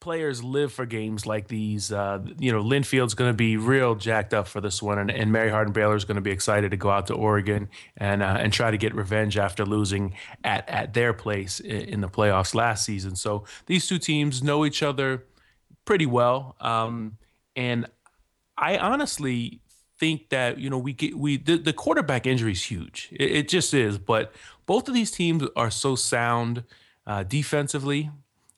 [0.00, 1.92] players live for games like these.
[1.92, 5.32] Uh, you know, Linfield's going to be real jacked up for this one, and, and
[5.32, 8.36] Mary Hardin Baylor is going to be excited to go out to Oregon and uh,
[8.38, 12.54] and try to get revenge after losing at at their place in, in, the playoffs
[12.54, 13.16] last season.
[13.16, 15.24] So these two teams know each other
[15.84, 17.18] pretty well, um,
[17.56, 17.86] and
[18.56, 19.60] I honestly
[19.98, 23.08] think that you know we get we the, the quarterback injury is huge.
[23.12, 24.32] It, it, just is, but
[24.66, 26.64] both of these teams are so sound
[27.06, 28.10] uh, defensively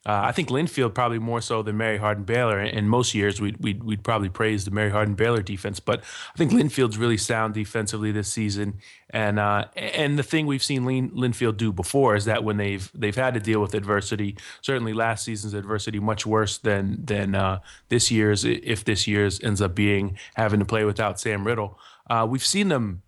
[0.03, 2.59] uh, I think Linfield probably more so than Mary Hardin Baylor.
[2.59, 6.37] In most years, we'd, we'd, we'd, probably praise the Mary Hardin Baylor defense, but I
[6.39, 8.79] think Linfield's really sound defensively this season.
[9.11, 12.89] And uh, and the thing we've seen Lin, Linfield do before is that when they've
[12.95, 17.59] they've had to deal with adversity, certainly last season's adversity much worse than than uh,
[17.89, 18.43] this year's.
[18.43, 21.77] If this year's ends up being having to play without Sam Riddle,
[22.09, 23.03] uh, we've seen them,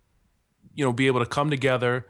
[0.76, 2.06] you know, be able to come together,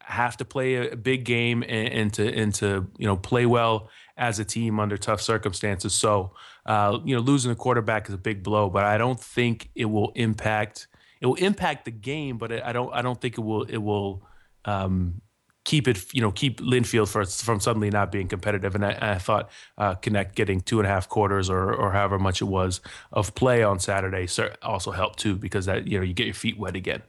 [0.00, 3.88] have to play a big game, and, and to and to you know play well
[4.18, 5.94] as a team under tough circumstances.
[5.94, 6.32] So,
[6.66, 9.86] uh, you know, losing a quarterback is a big blow, but I don't think it
[9.86, 10.88] will impact.
[11.20, 12.92] It will impact the game, but I don't.
[12.92, 13.62] I don't think it will.
[13.62, 14.22] It will
[14.64, 15.22] um,
[15.64, 16.12] keep it.
[16.12, 18.74] You know, keep Linfield for, from suddenly not being competitive.
[18.74, 22.18] And I, I thought uh, Knecht getting two and a half quarters or, or however
[22.18, 22.80] much it was
[23.12, 24.28] of play on Saturday
[24.62, 27.02] also helped too because that you know you get your feet wet again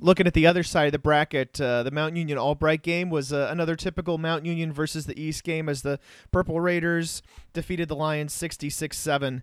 [0.00, 3.32] looking at the other side of the bracket, uh, the Mount Union Albright game was
[3.32, 6.00] uh, another typical Mount Union versus the East game as the
[6.32, 9.42] Purple Raiders defeated the Lions 66 uh, 7.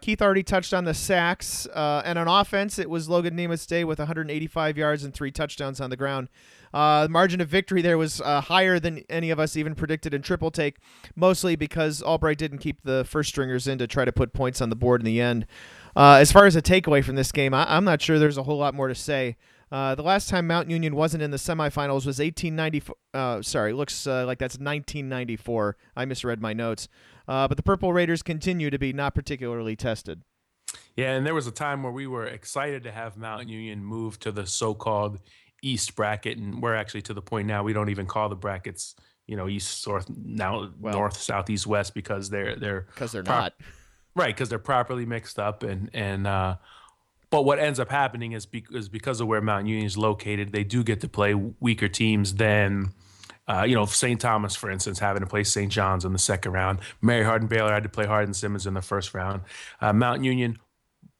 [0.00, 3.82] Keith already touched on the sacks, uh, and on offense, it was Logan Namath's day
[3.82, 6.28] with 185 yards and three touchdowns on the ground.
[6.72, 10.14] Uh, the margin of victory there was uh, higher than any of us even predicted
[10.14, 10.76] in triple take,
[11.16, 14.70] mostly because Albright didn't keep the first stringers in to try to put points on
[14.70, 15.46] the board in the end.
[15.96, 18.58] as far as a takeaway from this game, I- I'm not sure there's a whole
[18.58, 19.36] lot more to say.
[19.72, 22.96] Uh, the last time Mount Union wasn't in the semifinals was 1894.
[23.14, 25.76] Uh, sorry, looks uh, like that's 1994.
[25.96, 26.88] I misread my notes.
[27.28, 30.22] Uh, but the Purple Raiders continue to be not particularly tested.
[30.96, 34.18] Yeah, and there was a time where we were excited to have Mount Union move
[34.20, 35.20] to the so-called
[35.62, 38.96] East bracket, and we're actually to the point now we don't even call the brackets,
[39.26, 43.22] you know, East, North, now well, North, South, East, West because they're they're because they're
[43.22, 43.54] pro- not
[44.16, 46.56] right because they're properly mixed up and and uh,
[47.30, 50.52] but what ends up happening is, be- is because of where Mount Union is located,
[50.52, 52.92] they do get to play weaker teams than,
[53.46, 54.20] uh, you know, St.
[54.20, 55.70] Thomas, for instance, having to play St.
[55.70, 56.80] John's in the second round.
[57.00, 59.42] Mary Hardin Baylor had to play Hardin Simmons in the first round.
[59.80, 60.58] Uh, Mount Union,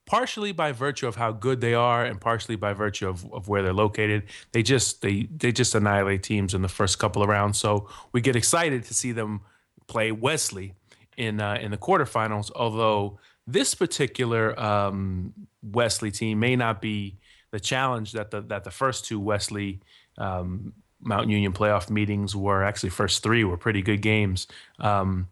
[0.05, 3.63] partially by virtue of how good they are and partially by virtue of, of where
[3.63, 7.59] they're located, they just they they just annihilate teams in the first couple of rounds.
[7.59, 9.43] So we get excited to see them
[9.87, 10.75] play Wesley
[11.17, 13.21] in uh, in the quarterfinals, although
[13.53, 15.33] this particular um,
[15.63, 17.19] Wesley team may not be
[17.51, 19.81] the challenge that the that the first two Wesley
[20.19, 22.63] um, Mount Union playoff meetings were.
[22.63, 24.47] Actually, first three were pretty good games.
[24.79, 25.29] Um,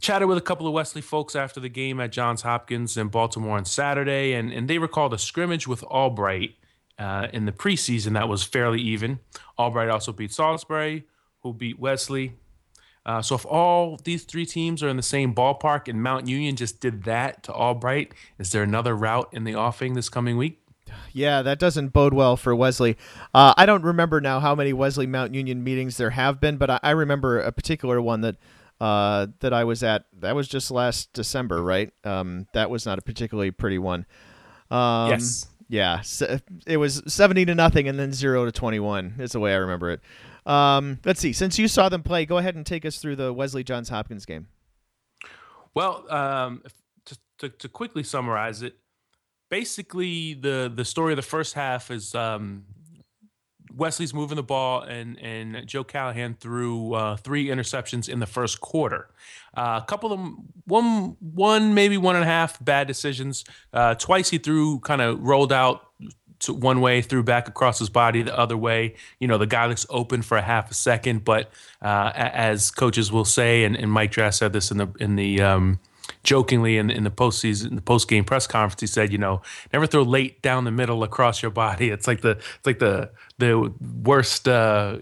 [0.00, 3.56] chatted with a couple of Wesley folks after the game at Johns Hopkins in Baltimore
[3.56, 6.54] on Saturday, and, and they recalled a scrimmage with Albright
[6.98, 9.20] uh, in the preseason that was fairly even.
[9.58, 11.04] Albright also beat Salisbury,
[11.42, 12.34] who beat Wesley.
[13.06, 16.56] Uh, so if all these three teams are in the same ballpark and Mount Union
[16.56, 20.60] just did that to Albright, is there another route in the offing this coming week?
[21.12, 22.96] Yeah, that doesn't bode well for Wesley.
[23.32, 26.68] Uh, I don't remember now how many Wesley Mount Union meetings there have been, but
[26.68, 28.36] I, I remember a particular one that
[28.80, 30.04] uh, that I was at.
[30.20, 31.92] That was just last December, right?
[32.04, 34.06] Um, that was not a particularly pretty one.
[34.70, 35.46] Um, yes.
[35.68, 36.02] Yeah,
[36.66, 39.14] it was seventy to nothing, and then zero to twenty-one.
[39.20, 40.00] Is the way I remember it.
[40.46, 41.32] Um, let's see.
[41.32, 44.24] Since you saw them play, go ahead and take us through the Wesley Johns Hopkins
[44.24, 44.48] game.
[45.74, 46.62] Well, um,
[47.06, 48.76] to, to, to, quickly summarize it,
[49.50, 52.64] basically the the story of the first half is um,
[53.74, 58.60] Wesley's moving the ball, and and Joe Callahan threw uh, three interceptions in the first
[58.60, 59.08] quarter.
[59.54, 63.44] Uh, a couple of them, one one maybe one and a half bad decisions.
[63.72, 65.89] Uh, twice he threw kind of rolled out
[66.40, 68.94] to one way, threw back across his body the other way.
[69.18, 71.50] You know, the guy looks open for a half a second, but
[71.82, 75.40] uh, as coaches will say, and, and Mike Drass said this in the in the
[75.40, 75.80] um,
[76.22, 79.86] jokingly in, in the postseason, the post game press conference, he said, you know, never
[79.86, 81.90] throw late down the middle across your body.
[82.00, 83.72] It's like the it's like the the
[84.02, 84.98] worst uh,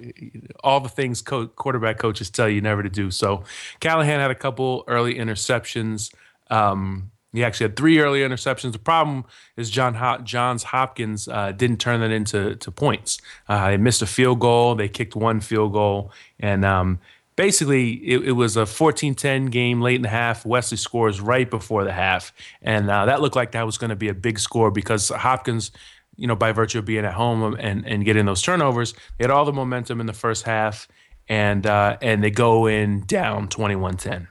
[0.64, 3.10] all the things co- quarterback coaches tell you never to do.
[3.10, 3.44] So
[3.80, 6.12] Callahan had a couple early interceptions.
[6.50, 8.72] Um, he actually had three early interceptions.
[8.72, 9.24] The problem
[9.56, 13.18] is John Ho- Johns Hopkins uh, didn't turn that into to points.
[13.48, 14.74] Uh, they missed a field goal.
[14.74, 16.10] They kicked one field goal,
[16.40, 16.98] and um,
[17.36, 20.46] basically, it, it, was a 14-10 game late in the half.
[20.46, 23.96] Wesley scores right before the half, and uh, that looked like that was going to
[23.96, 25.70] be a big score because Hopkins,
[26.16, 29.30] you know, by virtue of being at home and and getting those turnovers, they had
[29.30, 30.88] all the momentum in the first half,
[31.28, 34.28] and uh, and they go in down 21-10.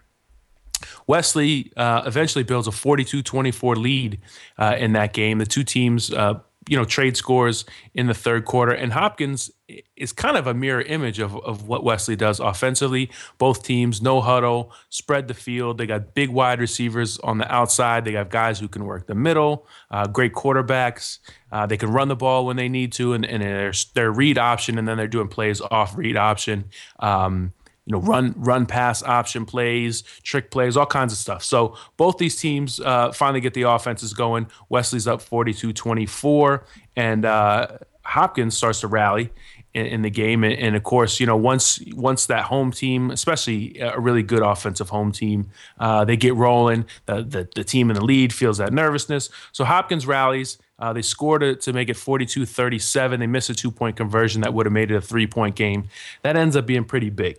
[1.07, 4.19] Wesley uh, eventually builds a 42-24 lead
[4.57, 5.39] uh, in that game.
[5.39, 9.51] The two teams uh, you know trade scores in the third quarter and hopkins
[9.95, 13.09] is kind of a mirror image of, of what wesley does offensively.
[13.37, 15.77] Both teams no huddle spread the field.
[15.77, 18.05] They got big wide receivers on the outside.
[18.05, 21.19] They got guys who can work the middle uh, great quarterbacks.
[21.51, 24.77] Uh, they can run the ball when they need to and, and their, read option
[24.77, 26.65] and then they're doing plays off read option.
[26.99, 27.53] Um,
[27.87, 31.41] you know, run run pass option plays, trick plays, all kinds of stuff.
[31.41, 34.47] So both these teams uh, finally get the offenses going.
[34.67, 36.63] Wesley's up 42-24,
[36.97, 39.31] and uh, Hopkins starts to rally
[39.73, 40.43] in, the game.
[40.43, 44.89] And, of course, you know, once once that home team, especially a really good offensive
[44.89, 46.85] home team, uh, they get rolling.
[47.05, 49.29] The, the, the team in the lead feels that nervousness.
[49.51, 50.57] So Hopkins rallies.
[50.79, 53.19] Uh, they scored it to make it 42 37.
[53.19, 55.89] They missed a two point conversion that would have made it a three point game.
[56.23, 57.37] That ends up being pretty big.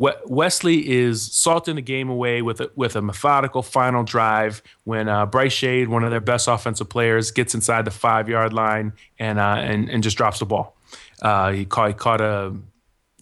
[0.00, 5.26] Wesley is salting the game away with a, with a methodical final drive when uh,
[5.26, 9.38] Bryce Shade, one of their best offensive players, gets inside the five yard line and
[9.38, 10.76] uh, and and just drops the ball.
[11.20, 12.56] Uh, he caught he caught a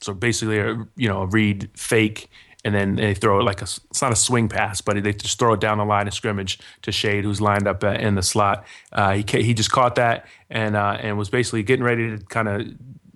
[0.00, 2.30] so basically a you know a read fake
[2.64, 5.38] and then they throw it like a it's not a swing pass, but they just
[5.38, 8.22] throw it down the line of scrimmage to Shade, who's lined up uh, in the
[8.22, 8.64] slot.
[8.92, 12.48] Uh, he he just caught that and uh, and was basically getting ready to kind
[12.48, 12.66] of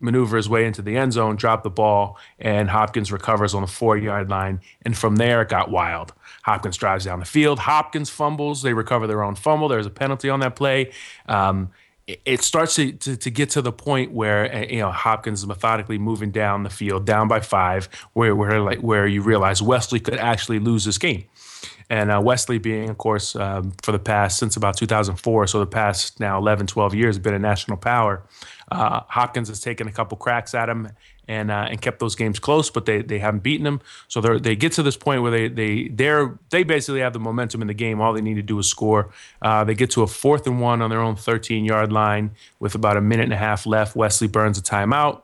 [0.03, 3.69] maneuver his way into the end zone, drop the ball, and Hopkins recovers on the
[3.69, 4.61] four yard line.
[4.83, 6.13] And from there, it got wild.
[6.43, 7.61] Hopkins drives down the field.
[7.61, 8.63] Hopkins fumbles.
[8.63, 9.69] They recover their own fumble.
[9.69, 10.93] There's a penalty on that play.
[11.27, 11.71] Um,
[12.07, 15.47] it, starts to, to, to, get to the point where uh, you know Hopkins is
[15.47, 20.01] methodically moving down the field, down by five, where where like where you realize Wesley
[20.01, 21.25] could actually lose this game.
[21.93, 25.67] And uh, Wesley being, of course, um, for the past, since about 2004, so the
[25.67, 28.23] past now 11, 12 years, been a national power.
[28.73, 30.89] Uh, Hopkins has taken a couple cracks at him
[31.29, 33.81] and uh, and kept those games close, but they, they haven't beaten them.
[34.09, 37.21] So they they get to this point where they they they're they basically have the
[37.21, 38.01] momentum in the game.
[38.01, 39.11] All they need to do is score.
[39.41, 42.75] Uh, they get to a fourth and one on their own 13 yard line with
[42.75, 43.95] about a minute and a half left.
[43.95, 45.23] Wesley burns a timeout.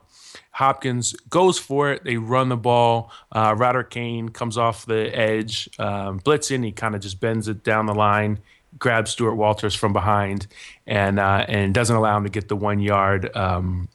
[0.51, 2.03] Hopkins goes for it.
[2.03, 3.11] They run the ball.
[3.31, 6.65] Uh, Roderick Kane comes off the edge, um, blitzing.
[6.65, 8.39] He kind of just bends it down the line
[8.77, 10.47] grabs Stuart Walters from behind
[10.85, 13.89] and uh, and doesn't allow him to get the one yard um,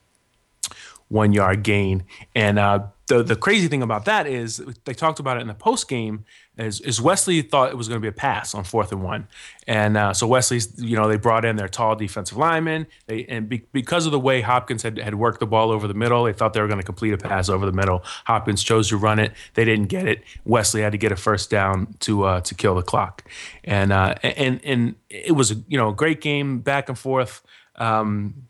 [1.08, 2.04] one yard gain.
[2.34, 5.54] And uh, the the crazy thing about that is they talked about it in the
[5.54, 6.24] post game
[6.56, 9.26] is, is Wesley thought it was going to be a pass on fourth and one,
[9.66, 13.48] and uh, so Wesley's you know they brought in their tall defensive lineman, they, and
[13.48, 16.32] be, because of the way Hopkins had, had worked the ball over the middle, they
[16.32, 18.04] thought they were going to complete a pass over the middle.
[18.26, 20.22] Hopkins chose to run it, they didn't get it.
[20.44, 23.24] Wesley had to get a first down to uh, to kill the clock,
[23.64, 27.42] and uh, and and it was a you know a great game back and forth,
[27.76, 28.46] um,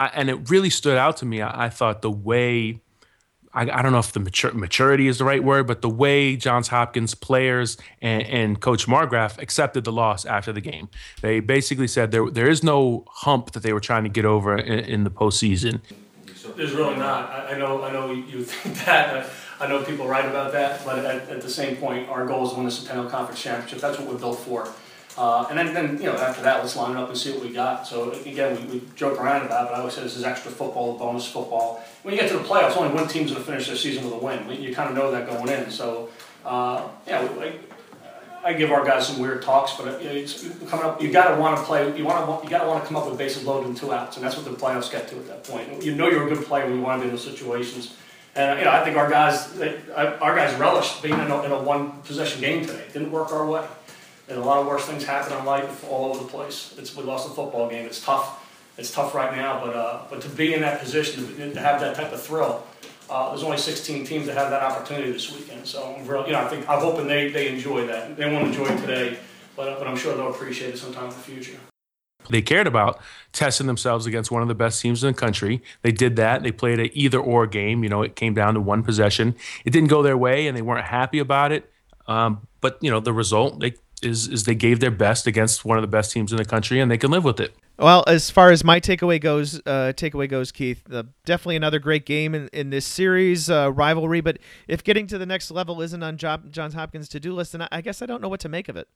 [0.00, 1.40] I, and it really stood out to me.
[1.40, 2.80] I, I thought the way
[3.54, 6.36] I, I don't know if the mature, maturity is the right word, but the way
[6.36, 10.88] Johns Hopkins players and, and, Coach Margraff accepted the loss after the game.
[11.22, 14.56] They basically said there there is no hump that they were trying to get over
[14.56, 15.80] in, in the postseason.
[16.56, 17.30] There's really not.
[17.30, 17.82] I, I know.
[17.82, 19.28] I know you think that.
[19.60, 22.50] I know people write about that, but at, at the same point, our goal is
[22.50, 23.80] to win the Centennial Conference Championship.
[23.80, 24.68] That's what we're built for.
[25.16, 27.42] Uh, and then, then, you know, after that, let's line it up and see what
[27.42, 27.86] we got.
[27.86, 30.50] So again, we, we joke around about it, but I always say this is extra
[30.50, 31.84] football, bonus football.
[32.02, 34.14] When you get to the playoffs, only one team's going to finish their season with
[34.14, 34.50] a win.
[34.60, 35.70] You kind of know that going in.
[35.70, 36.08] So,
[36.44, 37.54] uh, yeah, I,
[38.44, 41.00] I, give our guys some weird talks, but it's coming up.
[41.00, 41.96] You got to want to play.
[41.96, 42.44] You want to.
[42.44, 44.36] You got to want to come up with bases loaded and two outs, and that's
[44.36, 45.82] what the playoffs get to at that point.
[45.82, 47.96] You know you're a good player when you want to be in those situations.
[48.36, 51.52] And you know, I think our guys, they, our guys relished being in a, in
[51.52, 52.80] a one possession game today.
[52.80, 53.64] It didn't work our way.
[54.28, 56.74] And a lot of worse things happen in life all over the place.
[56.78, 57.84] It's, we lost a football game.
[57.84, 58.40] It's tough.
[58.76, 61.94] It's tough right now, but uh, but to be in that position, to, have that
[61.94, 62.66] type of thrill,
[63.08, 65.64] uh, there's only 16 teams that have that opportunity this weekend.
[65.64, 68.16] So I'm real, you know, I think I'm hoping they, they enjoy that.
[68.16, 69.16] They won't enjoy it today,
[69.54, 71.58] but but I'm sure they'll appreciate it sometime in the future.
[72.30, 73.00] They cared about
[73.32, 75.62] testing themselves against one of the best teams in the country.
[75.82, 76.42] They did that.
[76.42, 77.84] They played an either or game.
[77.84, 79.36] You know, it came down to one possession.
[79.64, 81.70] It didn't go their way, and they weren't happy about it.
[82.06, 85.78] Um, but you know, the result they is is they gave their best against one
[85.78, 87.54] of the best teams in the country, and they can live with it.
[87.78, 92.06] Well, as far as my takeaway goes, uh, takeaway goes, Keith, uh, definitely another great
[92.06, 94.20] game in, in this series uh, rivalry.
[94.20, 94.38] But
[94.68, 97.66] if getting to the next level isn't on Job, Johns Hopkins' to do list, then
[97.72, 98.86] I guess I don't know what to make of it.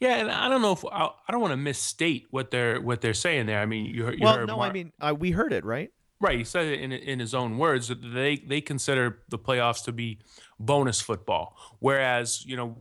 [0.00, 3.00] Yeah, and I don't know if I, I don't want to misstate what they're what
[3.00, 3.60] they're saying there.
[3.60, 5.92] I mean, you, you well, heard no, Mark, I mean uh, we heard it right.
[6.20, 9.84] Right, he said it in in his own words that they they consider the playoffs
[9.84, 10.18] to be
[10.58, 12.76] bonus football, whereas you know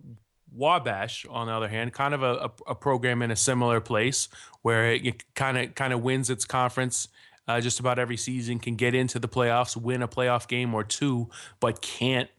[0.52, 4.28] Wabash, on the other hand, kind of a, a, program in a similar place
[4.62, 7.08] where it kind of kind of wins its conference
[7.48, 10.84] uh, just about every season, can get into the playoffs, win a playoff game or
[10.84, 11.30] two,
[11.60, 12.30] but can't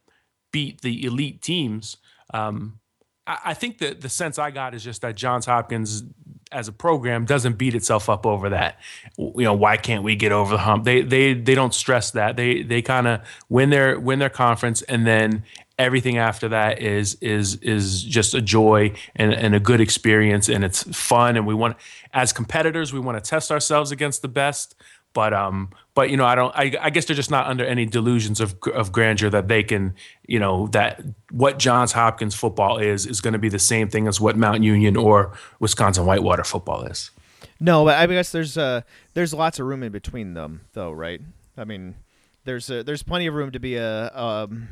[0.52, 1.96] beat the elite teams.
[2.32, 2.80] Um,
[3.26, 6.04] I, I think that the sense I got is just that Johns Hopkins
[6.52, 8.78] as a program doesn't beat itself up over that.
[9.16, 10.84] You know, why can't we get over the hump?
[10.84, 12.36] They they they don't stress that.
[12.36, 15.44] They they kind of win their win their conference and then
[15.82, 20.62] everything after that is is is just a joy and, and a good experience and
[20.64, 21.76] it's fun and we want
[22.14, 24.76] as competitors we want to test ourselves against the best
[25.12, 27.84] but um but you know i don't i, I guess they're just not under any
[27.84, 29.94] delusions of of grandeur that they can
[30.26, 31.02] you know that
[31.32, 34.62] what johns hopkins football is is going to be the same thing as what mount
[34.62, 37.10] union or wisconsin whitewater football is.
[37.58, 38.82] No but i guess there's uh
[39.14, 41.20] there's lots of room in between them though right?
[41.56, 41.96] I mean
[42.44, 44.68] there's a, there's plenty of room to be a um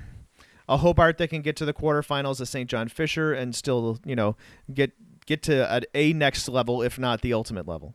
[0.70, 2.70] a Hobart that can get to the quarterfinals, a St.
[2.70, 4.36] John Fisher, and still, you know,
[4.72, 4.92] get
[5.26, 7.94] get to a, a next level, if not the ultimate level.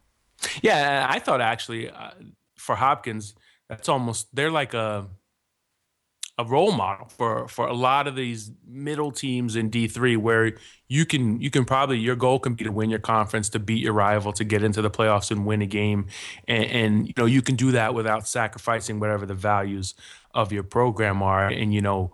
[0.61, 2.11] Yeah, I thought actually uh,
[2.57, 3.33] for Hopkins,
[3.69, 5.07] that's almost they're like a
[6.37, 10.51] a role model for for a lot of these middle teams in D3 where
[10.89, 13.81] you can you can probably your goal can be to win your conference to beat
[13.81, 16.07] your rival to get into the playoffs and win a game
[16.45, 19.95] and, and you know you can do that without sacrificing whatever the values
[20.33, 22.11] of your program are and you know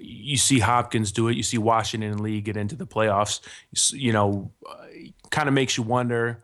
[0.00, 1.36] you see Hopkins do it.
[1.36, 3.40] You see Washington and Lee get into the playoffs.
[3.92, 4.86] You know, uh,
[5.30, 6.42] kind of makes you wonder.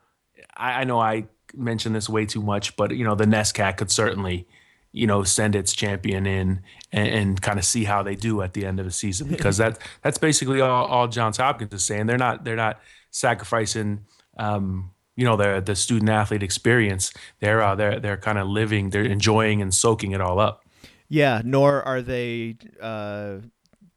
[0.56, 3.90] I, I, know I mentioned this way too much, but you know, the NESCAC could
[3.90, 4.46] certainly,
[4.92, 6.60] you know, send its champion in
[6.92, 9.56] and, and kind of see how they do at the end of the season because
[9.58, 12.06] that that's basically all, all Johns Hopkins is saying.
[12.06, 12.80] They're not they're not
[13.10, 14.04] sacrificing.
[14.36, 17.12] Um, you know the the student athlete experience.
[17.40, 18.90] They're uh, they're they're kind of living.
[18.90, 20.64] They're enjoying and soaking it all up.
[21.08, 23.38] Yeah, nor are they uh,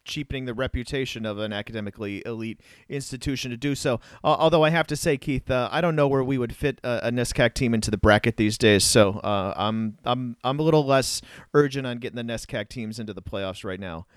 [0.05, 3.95] cheapening the reputation of an academically elite institution to do so.
[4.23, 6.79] Uh, although I have to say, Keith, uh, I don't know where we would fit
[6.83, 8.83] a, a NESCAC team into the bracket these days.
[8.83, 11.21] So uh, I'm I'm I'm a little less
[11.53, 14.07] urgent on getting the NESCAC teams into the playoffs right now.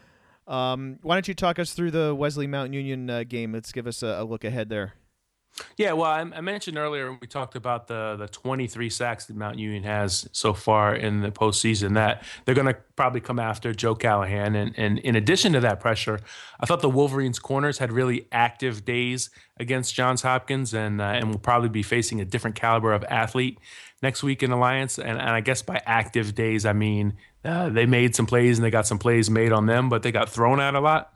[0.46, 3.52] Um, why don't you talk us through the Wesley Mount Union uh, game?
[3.52, 4.94] Let's give us a, a look ahead there.
[5.76, 9.56] Yeah, well, I, I, mentioned earlier we talked about the the 23 sacks that Mount
[9.56, 11.94] Union has so far in the postseason.
[11.94, 15.78] That they're going to probably come after Joe Callahan, and and in addition to that
[15.78, 16.18] pressure,
[16.58, 21.30] I thought the Wolverines corners had really active days against Johns Hopkins, and uh, and
[21.30, 23.58] will probably be facing a different caliber of athlete
[24.02, 24.98] next week in Alliance.
[24.98, 28.64] And, and I guess by active days, I mean uh, they made some plays and
[28.64, 31.13] they got some plays made on them, but they got thrown at a lot.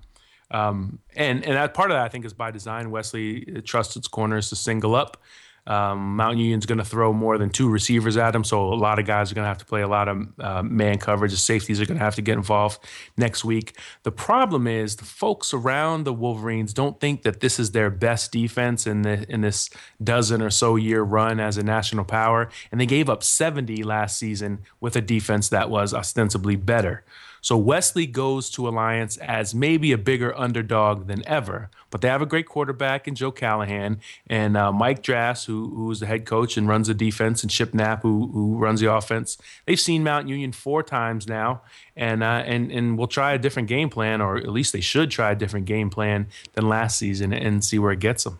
[0.50, 2.90] Um, and and that part of that I think is by design.
[2.90, 5.22] Wesley trusts its corners to single up.
[5.68, 8.98] Um, Mount Union's going to throw more than two receivers at him, so a lot
[8.98, 11.30] of guys are going to have to play a lot of uh, man coverage.
[11.30, 12.78] The safeties are going to have to get involved
[13.18, 13.76] next week.
[14.02, 18.32] The problem is the folks around the Wolverines don't think that this is their best
[18.32, 19.68] defense in the in this
[20.02, 24.18] dozen or so year run as a national power, and they gave up 70 last
[24.18, 27.04] season with a defense that was ostensibly better.
[27.40, 32.22] So Wesley goes to Alliance as maybe a bigger underdog than ever, but they have
[32.22, 36.56] a great quarterback in Joe Callahan and uh, Mike Drass, who who's the head coach
[36.56, 39.38] and runs the defense, and Chip Knapp, who who runs the offense.
[39.66, 41.62] They've seen Mount Union four times now,
[41.96, 45.10] and uh, and and we'll try a different game plan, or at least they should
[45.10, 48.38] try a different game plan than last season, and see where it gets them.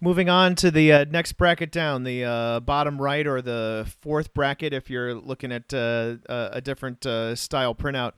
[0.00, 4.32] Moving on to the uh, next bracket down, the uh, bottom right or the fourth
[4.32, 8.12] bracket, if you're looking at uh, a different uh, style printout.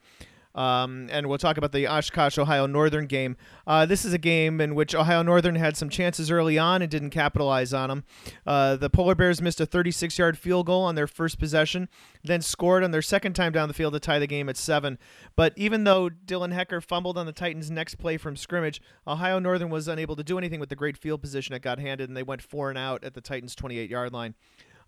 [0.55, 3.37] Um, and we'll talk about the Oshkosh Ohio Northern game.
[3.67, 6.91] Uh, this is a game in which Ohio Northern had some chances early on and
[6.91, 8.05] didn't capitalize on them.
[8.47, 11.89] Uh, the Polar Bears missed a 36 yard field goal on their first possession,
[12.25, 14.99] then scored on their second time down the field to tie the game at seven.
[15.37, 19.71] But even though Dylan Hecker fumbled on the Titans' next play from scrimmage, Ohio Northern
[19.71, 22.23] was unable to do anything with the great field position it got handed, and they
[22.23, 24.35] went four and out at the Titans' 28 yard line.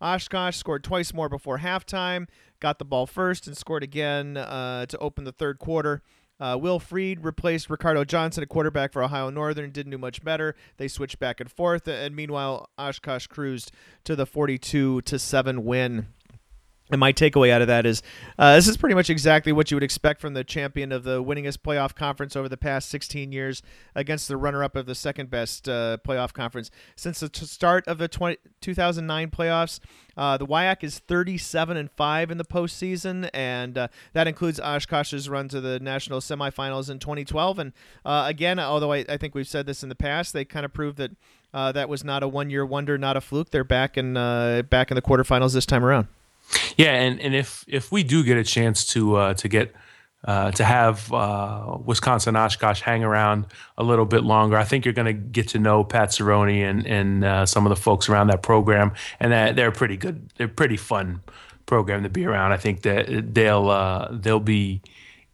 [0.02, 2.26] Oshkosh scored twice more before halftime,
[2.60, 6.02] got the ball first, and scored again uh, to open the third quarter.
[6.40, 9.70] Uh, Will Freed replaced Ricardo Johnson a quarterback for Ohio Northern.
[9.70, 10.56] Didn't do much better.
[10.76, 13.70] They switched back and forth, and meanwhile, Oshkosh cruised
[14.02, 16.08] to the 42 to seven win.
[16.92, 18.02] And my takeaway out of that is
[18.38, 21.24] uh, this is pretty much exactly what you would expect from the champion of the
[21.24, 23.62] winningest playoff conference over the past 16 years
[23.94, 26.70] against the runner up of the second best uh, playoff conference.
[26.94, 29.80] Since the t- start of the 20, 2009 playoffs,
[30.18, 35.30] uh, the WIAC is 37 and 5 in the postseason, and uh, that includes Oshkosh's
[35.30, 37.58] run to the national semifinals in 2012.
[37.58, 37.72] And
[38.04, 40.74] uh, again, although I, I, think we've said this in the past, they kind of
[40.74, 41.12] proved that
[41.54, 43.50] uh, that was not a one year wonder, not a fluke.
[43.50, 46.08] They're back in, back in the quarterfinals this time around.
[46.76, 49.74] Yeah, and, and if if we do get a chance to uh, to get
[50.24, 53.46] uh, to have uh, Wisconsin Oshkosh hang around
[53.76, 54.56] a little bit longer.
[54.56, 57.70] I think you're going to get to know Pat Cerroni and and uh, some of
[57.70, 60.30] the folks around that program, and that they're pretty good.
[60.36, 61.22] They're pretty fun
[61.66, 62.52] program to be around.
[62.52, 64.82] I think that they'll uh, they'll be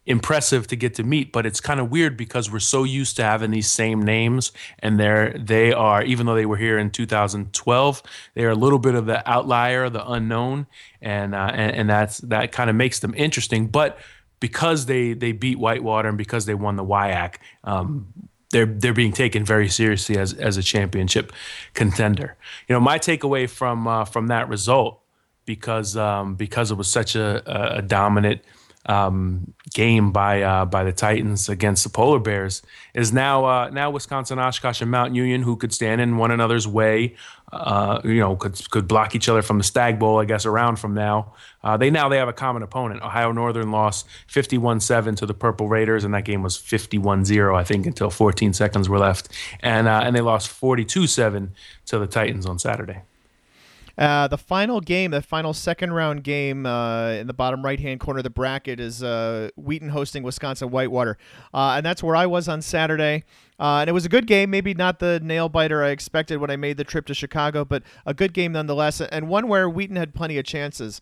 [0.09, 3.23] impressive to get to meet, but it's kind of weird because we're so used to
[3.23, 8.03] having these same names, and they're they are even though they were here in 2012,
[8.33, 10.65] they're a little bit of the outlier, the unknown,
[10.99, 13.99] and uh, and, and that's that kind of makes them interesting, but
[14.39, 18.07] because they they beat Whitewater and because they won the WIAC, um,
[18.49, 21.31] they're they're being taken very seriously as as a championship
[21.75, 22.35] contender.
[22.67, 25.01] You know, my takeaway from uh, from that result
[25.45, 28.41] because um, because it was such a, a dominant
[28.85, 32.61] um, game by uh, by the Titans against the Polar Bears
[32.93, 36.67] is now uh, now Wisconsin Oshkosh and Mount Union who could stand in one another's
[36.67, 37.15] way,
[37.51, 40.77] uh, you know, could could block each other from the Stag Bowl, I guess, around
[40.77, 41.33] from now.
[41.63, 43.01] Uh, they now they have a common opponent.
[43.01, 47.85] Ohio Northern lost 51-7 to the Purple Raiders, and that game was 51-0, I think,
[47.85, 51.49] until 14 seconds were left, and uh, and they lost 42-7
[51.87, 53.01] to the Titans on Saturday.
[53.99, 57.99] Uh, the final game, the final second round game uh, in the bottom right hand
[57.99, 61.17] corner of the bracket is uh, Wheaton hosting Wisconsin Whitewater.
[61.53, 63.25] Uh, and that's where I was on Saturday.
[63.59, 66.49] Uh, and it was a good game, maybe not the nail biter I expected when
[66.49, 69.97] I made the trip to Chicago, but a good game nonetheless, and one where Wheaton
[69.97, 71.01] had plenty of chances.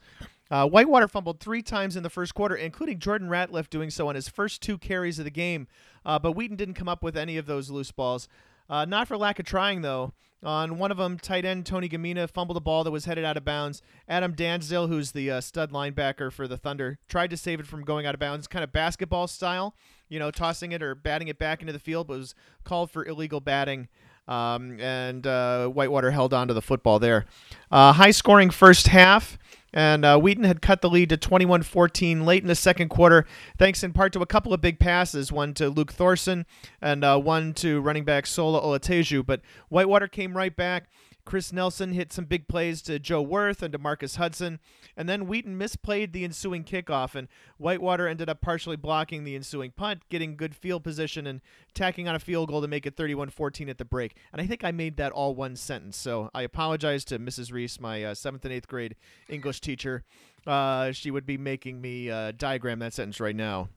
[0.49, 4.15] Uh, Whitewater fumbled three times in the first quarter, including Jordan Ratliff doing so on
[4.15, 5.67] his first two carries of the game.
[6.03, 8.27] but Wheaton didn't come up with any of those loose balls.
[8.67, 10.13] not for lack of trying, though.
[10.43, 13.37] On one of them, tight end Tony Gamina fumbled a ball that was headed out
[13.37, 13.81] of bounds.
[14.07, 17.83] Adam Danzil, who's the uh, stud linebacker for the Thunder, tried to save it from
[17.83, 19.75] going out of bounds, kind of basketball style,
[20.09, 23.03] you know, tossing it or batting it back into the field, but was called for
[23.05, 23.87] illegal batting.
[24.27, 27.25] Um, and uh, Whitewater held on to the football there.
[27.71, 29.39] Uh, high scoring first half.
[29.73, 33.25] And uh, Wheaton had cut the lead to 21 14 late in the second quarter,
[33.57, 36.45] thanks in part to a couple of big passes one to Luke Thorson
[36.81, 39.25] and uh, one to running back Sola Olateju.
[39.25, 40.89] But Whitewater came right back.
[41.27, 44.61] Chris Nelson hit some big plays to Joe Worth and to Marcus Hudson,
[44.95, 49.71] and then Wheaton misplayed the ensuing kickoff, and Whitewater ended up partially blocking the ensuing
[49.71, 51.41] punt, getting good field position and
[51.73, 54.15] tacking on a field goal to make it 31-14 at the break.
[54.31, 57.51] And I think I made that all one sentence, so I apologize to Mrs.
[57.51, 58.95] Reese, my uh, seventh and eighth grade
[59.27, 60.05] English teacher.
[60.45, 63.67] Uh, she would be making me uh, diagram that sentence right now.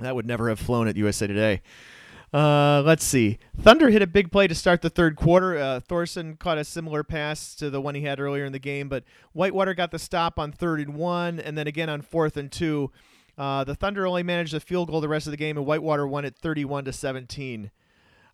[0.00, 1.62] That would never have flown at USA Today.
[2.32, 3.38] Uh, let's see.
[3.58, 5.56] Thunder hit a big play to start the third quarter.
[5.56, 8.88] Uh, Thorson caught a similar pass to the one he had earlier in the game,
[8.88, 12.52] but Whitewater got the stop on third and one, and then again on fourth and
[12.52, 12.90] two.
[13.38, 16.06] Uh, the Thunder only managed a field goal the rest of the game, and Whitewater
[16.06, 17.70] won it 31 to 17.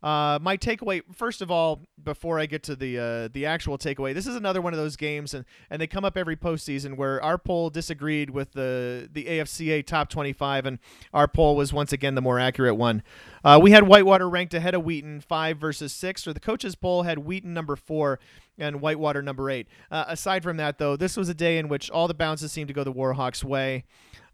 [0.04, 4.12] Uh, my takeaway, first of all, before I get to the uh, the actual takeaway,
[4.12, 7.22] this is another one of those games, and, and they come up every postseason where
[7.24, 10.78] our poll disagreed with the the AFCA top 25, and
[11.14, 13.02] our poll was once again the more accurate one.
[13.42, 17.04] Uh, we had Whitewater ranked ahead of Wheaton, five versus six, or the coaches' poll
[17.04, 18.20] had Wheaton number four
[18.58, 19.68] and Whitewater number eight.
[19.90, 22.68] Uh, aside from that, though, this was a day in which all the bounces seemed
[22.68, 23.84] to go the Warhawks' way.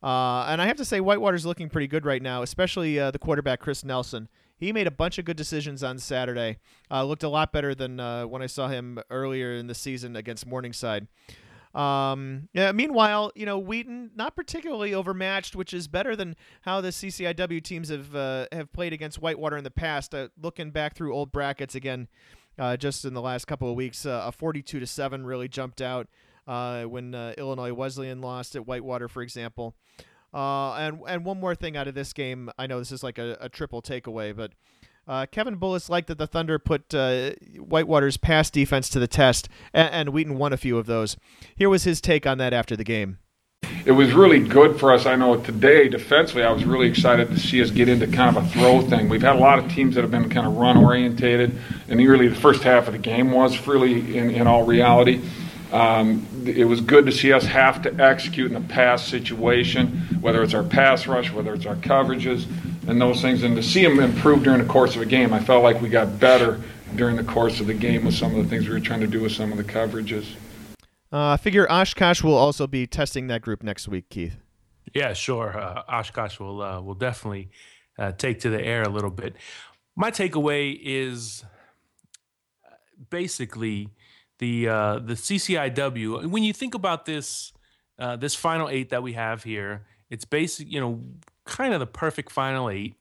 [0.03, 3.21] Uh, and I have to say, Whitewater's looking pretty good right now, especially uh, the
[3.21, 4.29] quarterback, Chris Nelson.
[4.61, 6.59] He made a bunch of good decisions on Saturday.
[6.91, 10.17] Uh, looked a lot better than uh, when I saw him earlier in the season
[10.17, 11.09] against Morningside.
[11.75, 16.89] Um, yeah, meanwhile, you know, Wheaton not particularly overmatched, which is better than how the
[16.89, 20.15] CCIW teams have uh, have played against Whitewater in the past.
[20.15, 22.09] Uh, looking back through old brackets again,
[22.59, 25.81] uh, just in the last couple of weeks, uh, a 42 to seven really jumped
[25.81, 26.09] out
[26.47, 29.75] uh, when uh, Illinois Wesleyan lost at Whitewater, for example.
[30.33, 33.18] Uh, and and one more thing out of this game, I know this is like
[33.18, 34.53] a, a triple takeaway, but
[35.09, 39.49] uh, Kevin Bullis liked that the Thunder put uh, Whitewater's pass defense to the test,
[39.74, 41.16] and, and Wheaton won a few of those.
[41.57, 43.18] Here was his take on that after the game.
[43.85, 45.07] It was really good for us.
[45.07, 48.45] I know today, defensively, I was really excited to see us get into kind of
[48.45, 49.09] a throw thing.
[49.09, 51.59] We've had a lot of teams that have been kind of run orientated,
[51.89, 55.22] and really the first half of the game was really, in, in all reality.
[55.73, 60.43] Um, it was good to see us have to execute in a pass situation, whether
[60.43, 62.47] it's our pass rush, whether it's our coverages,
[62.89, 63.43] and those things.
[63.43, 65.89] And to see them improve during the course of a game, I felt like we
[65.89, 66.61] got better
[66.97, 69.07] during the course of the game with some of the things we were trying to
[69.07, 70.27] do with some of the coverages.
[71.12, 74.37] Uh, I figure Oshkosh will also be testing that group next week, Keith.
[74.95, 75.57] Yeah, sure.
[75.59, 77.51] Uh, Oshkosh will uh, will definitely
[77.99, 79.37] uh, take to the air a little bit.
[79.97, 81.45] My takeaway is
[82.64, 82.75] uh,
[83.09, 83.89] basically
[84.41, 86.26] the uh, the CCIW.
[86.26, 87.53] When you think about this
[87.99, 91.01] uh, this final eight that we have here, it's basic, you know,
[91.45, 92.97] kind of the perfect final eight.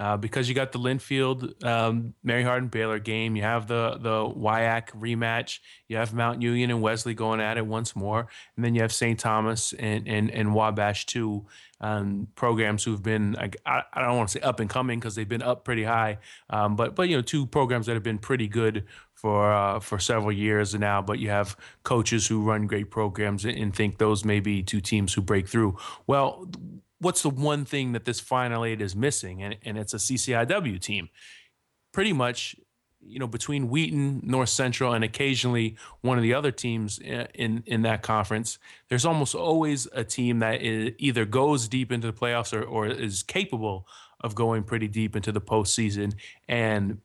[0.00, 3.36] uh, because you got the Linfield um, Mary Hardin Baylor game.
[3.36, 5.60] You have the the WIAC rematch.
[5.88, 8.26] You have Mount Union and Wesley going at it once more,
[8.56, 9.18] and then you have St.
[9.18, 11.46] Thomas and and, and Wabash too.
[11.84, 13.50] Um, programs who've been I,
[13.92, 16.16] I don't want to say up and coming because they've been up pretty high,
[16.48, 19.98] um, but but you know two programs that have been pretty good for uh, for
[19.98, 21.02] several years now.
[21.02, 25.12] But you have coaches who run great programs and think those may be two teams
[25.12, 25.76] who break through.
[26.06, 26.48] Well,
[27.00, 29.42] what's the one thing that this final eight is missing?
[29.42, 31.10] And, and it's a CCIW team.
[31.92, 32.56] Pretty much,
[33.06, 37.82] you know, between Wheaton, North Central, and occasionally one of the other teams in in
[37.82, 42.62] that conference, there's almost always a team that either goes deep into the playoffs or,
[42.62, 43.86] or is capable
[44.20, 46.14] of going pretty deep into the postseason.
[46.48, 46.98] And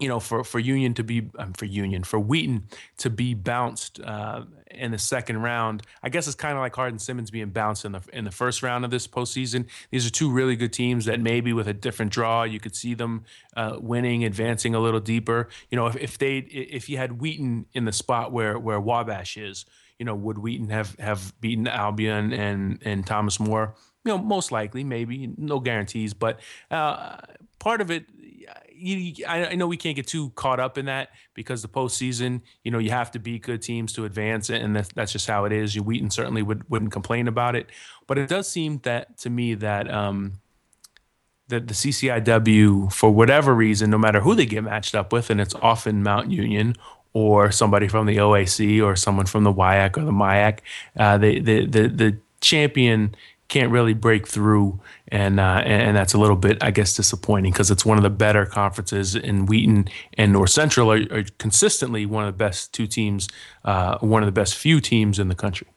[0.00, 2.66] you know, for for Union to be um, for Union for Wheaton
[2.98, 4.42] to be bounced uh,
[4.72, 7.92] in the second round, I guess it's kind of like Hardin Simmons being bounced in
[7.92, 9.66] the in the first round of this postseason.
[9.92, 12.94] These are two really good teams that maybe with a different draw, you could see
[12.94, 13.24] them
[13.56, 15.48] uh, winning, advancing a little deeper.
[15.70, 19.36] You know, if, if they if you had Wheaton in the spot where where Wabash
[19.36, 19.64] is,
[20.00, 23.76] you know, would Wheaton have have beaten Albion and and Thomas More?
[24.04, 26.40] You know, most likely, maybe no guarantees, but
[26.70, 27.16] uh,
[27.58, 28.04] part of it
[28.86, 32.70] you, I, know we can't get too caught up in that because the postseason, you
[32.70, 35.52] know, you have to beat good teams to advance, and that's, that's just how it
[35.52, 35.74] is.
[35.74, 37.70] You Wheaton certainly would wouldn't complain about it,
[38.06, 40.40] but it does seem that to me that um,
[41.48, 45.40] that the CCIW, for whatever reason, no matter who they get matched up with, and
[45.40, 46.74] it's often Mount Union
[47.12, 50.60] or somebody from the OAC or someone from the WIAC or the MIAC,
[50.96, 53.14] uh, the the the champion
[53.48, 57.70] can't really break through, and uh, and that's a little bit, I guess, disappointing because
[57.70, 59.14] it's one of the better conferences.
[59.14, 63.28] In Wheaton and North Central are, are consistently one of the best two teams,
[63.64, 65.68] uh, one of the best few teams in the country.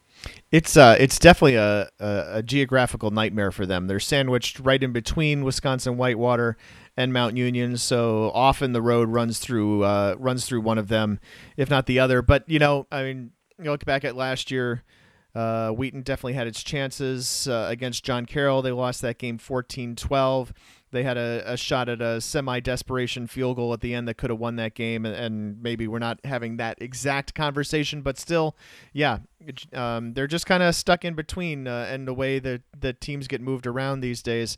[0.52, 3.88] It's uh, it's definitely a, a, a, geographical nightmare for them.
[3.88, 6.58] They're sandwiched right in between Wisconsin Whitewater
[6.96, 11.20] and Mount Union, so often the road runs through uh, runs through one of them,
[11.58, 12.22] if not the other.
[12.22, 14.84] But you know, I mean, you look back at last year
[15.36, 18.62] uh, Wheaton definitely had its chances uh, against John Carroll.
[18.62, 20.54] They lost that game 14 12.
[20.92, 24.16] They had a, a shot at a semi desperation field goal at the end that
[24.16, 25.06] could have won that game.
[25.06, 28.56] And, and, maybe we're not having that exact conversation, but still,
[28.94, 29.20] yeah,
[29.74, 31.68] um, they're just kind of stuck in between.
[31.68, 34.58] Uh, and the way that the teams get moved around these days.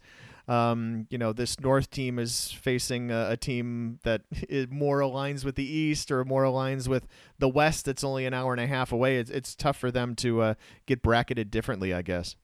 [0.49, 4.23] Um, you know, this North team is facing a, a team that
[4.71, 7.85] more aligns with the East or more aligns with the West.
[7.85, 9.17] That's only an hour and a half away.
[9.17, 10.53] It's, it's tough for them to uh,
[10.87, 12.35] get bracketed differently, I guess.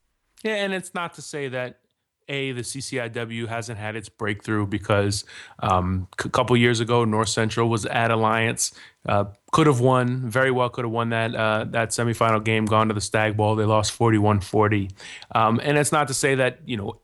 [0.44, 1.80] Yeah, and it's not to say that
[2.28, 5.26] a the CCIW hasn't had its breakthrough because
[5.60, 8.74] um, a couple years ago North Central was at Alliance,
[9.08, 12.88] uh, could have won very well, could have won that uh, that semifinal game, gone
[12.88, 13.56] to the Stag Bowl.
[13.56, 14.92] They lost 41-40,
[15.34, 16.96] um, and it's not to say that you know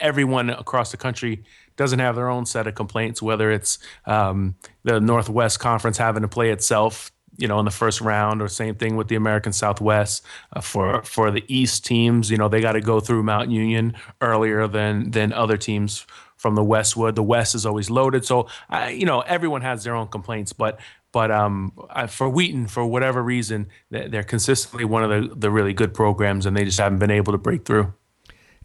[0.00, 1.44] everyone across the country
[1.76, 6.28] doesn't have their own set of complaints, whether it's um, the Northwest Conference having to
[6.28, 10.24] play itself you know, in the first round, or same thing with the American Southwest.
[10.52, 13.94] Uh, for for the East teams, you know, they got to go through Mount Union
[14.20, 16.04] earlier than than other teams
[16.36, 17.14] from the Westwood.
[17.14, 20.78] The West is always loaded, so uh, you know everyone has their own complaints, but.
[21.10, 21.72] But um,
[22.10, 26.54] for Wheaton, for whatever reason, they're consistently one of the, the really good programs, and
[26.54, 27.94] they just haven't been able to break through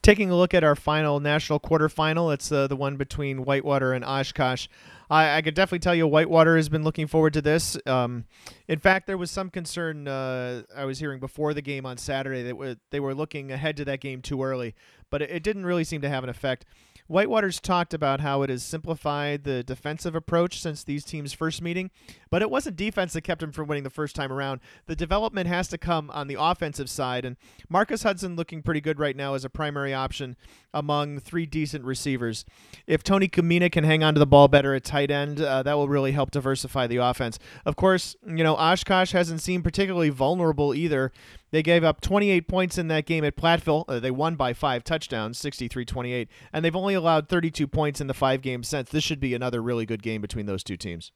[0.04, 4.06] taking a look at our final national quarterfinal, it's uh, the one between Whitewater and
[4.06, 4.68] Oshkosh.
[5.10, 7.78] I, I could definitely tell you Whitewater has been looking forward to this.
[7.88, 8.26] Um,
[8.68, 12.43] in fact, there was some concern uh, I was hearing before the game on Saturday
[12.43, 14.76] that w- they were looking ahead to that game too early,
[15.10, 16.66] but it, it didn't really seem to have an effect.
[17.08, 21.91] Whitewater's talked about how it has simplified the defensive approach since these teams' first meeting,
[22.30, 24.62] but it wasn't defense that kept them from winning the first time around.
[24.86, 27.38] The development has to come on the offensive side, and
[27.70, 30.38] Marcus Hudson looking pretty good right now as a primary option
[30.74, 32.45] among three decent receivers.
[32.88, 35.74] If Tony Kamina can hang on to the ball better at tight end, uh, that
[35.76, 37.39] will really help diversify the offense.
[37.65, 41.11] Of course, you know, Oshkosh hasn't seemed particularly vulnerable either.
[41.51, 43.86] They gave up 28 points in that game at Platteville.
[43.88, 48.07] Uh, they won by five touchdowns, 63 28, and they've only allowed 32 points in
[48.07, 48.89] the five games since.
[48.89, 51.11] This should be another really good game between those two teams.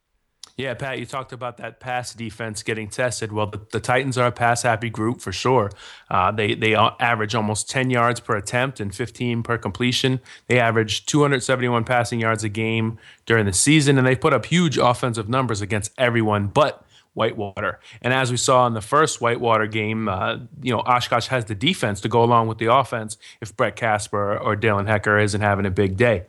[0.58, 3.30] Yeah, Pat, you talked about that pass defense getting tested.
[3.30, 5.70] Well, the, the Titans are a pass happy group for sure.
[6.10, 10.18] Uh, they they average almost 10 yards per attempt and 15 per completion.
[10.48, 14.78] They average 271 passing yards a game during the season, and they put up huge
[14.78, 16.84] offensive numbers against everyone but
[17.14, 17.78] Whitewater.
[18.02, 21.54] And as we saw in the first Whitewater game, uh, you know, Oshkosh has the
[21.54, 25.66] defense to go along with the offense if Brett Kasper or Dalen Hecker isn't having
[25.66, 26.24] a big day.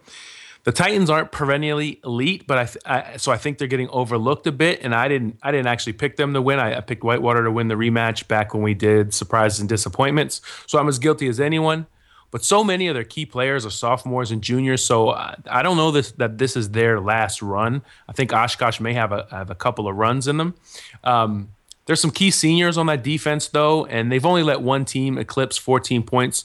[0.66, 4.45] The Titans aren't perennially elite, but I, th- I, so I think they're getting overlooked
[4.45, 4.82] a bit.
[4.84, 6.60] And I didn't I didn't actually pick them to win.
[6.60, 10.41] I, I picked Whitewater to win the rematch back when we did surprises and disappointments.
[10.68, 11.88] So I'm as guilty as anyone.
[12.32, 14.84] but so many of their key players are sophomores and juniors.
[14.84, 17.82] So I, I don't know this that this is their last run.
[18.07, 20.53] I think Oshkosh may have a have a couple of runs in them.
[21.03, 21.49] Um,
[21.86, 25.57] there's some key seniors on that defense though, and they've only let one team eclipse
[25.57, 26.43] 14 points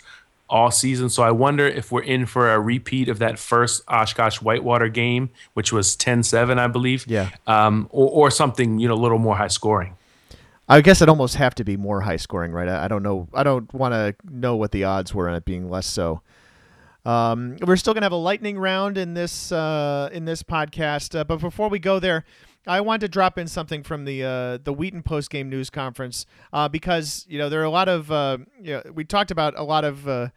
[0.54, 1.10] all season.
[1.10, 5.30] So I wonder if we're in for a repeat of that first Oshkosh Whitewater game,
[5.54, 7.04] which was 10-7, I believe.
[7.08, 7.30] Yeah.
[7.48, 9.96] Um, or, or something you know a little more high scoring.
[10.68, 12.68] I guess it almost have to be more high scoring, right?
[12.68, 13.28] I, I don't know.
[13.34, 16.22] I don't want to know what the odds were on it being less so.
[17.04, 21.24] Um, we're still gonna have a lightning round in this uh, in this podcast, uh,
[21.24, 22.24] but before we go there,
[22.66, 26.26] I want to drop in something from the uh, the Wheaton post game news conference
[26.52, 29.58] uh, because you know there are a lot of uh, you know, we talked about
[29.58, 30.28] a lot of uh,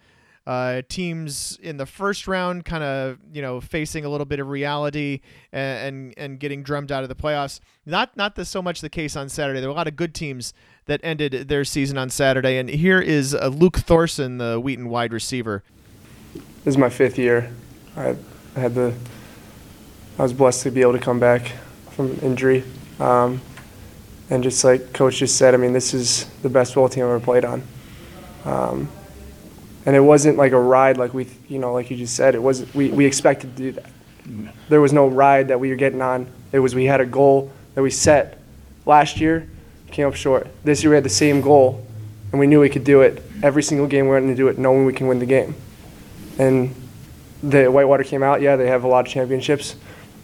[0.45, 4.47] uh, teams in the first round kind of you know facing a little bit of
[4.47, 5.21] reality
[5.51, 7.59] and, and, and getting drummed out of the playoffs.
[7.86, 9.61] Not not the, so much the case on Saturday.
[9.61, 10.53] There were a lot of good teams
[10.86, 15.13] that ended their season on Saturday, and here is uh, Luke Thorson, the Wheaton wide
[15.13, 15.63] receiver.
[16.34, 17.53] This is my fifth year.
[17.95, 18.15] I
[18.55, 18.93] had the
[20.19, 21.53] I was blessed to be able to come back
[21.97, 22.63] from injury.
[22.99, 23.41] Um,
[24.29, 27.09] and just like coach just said, I mean, this is the best football team I've
[27.09, 27.63] ever played on.
[28.45, 28.87] Um,
[29.85, 32.35] and it wasn't like a ride like we, you know, like you just said.
[32.35, 32.73] It wasn't.
[32.75, 33.85] We, we expected to do that.
[34.69, 36.27] There was no ride that we were getting on.
[36.51, 38.37] It was we had a goal that we set
[38.85, 39.49] last year,
[39.91, 40.47] came up short.
[40.63, 41.85] This year we had the same goal,
[42.31, 43.23] and we knew we could do it.
[43.41, 45.55] Every single game we went to do it, knowing we can win the game.
[46.37, 46.75] And
[47.41, 48.41] the Whitewater came out.
[48.41, 49.77] Yeah, they have a lot of championships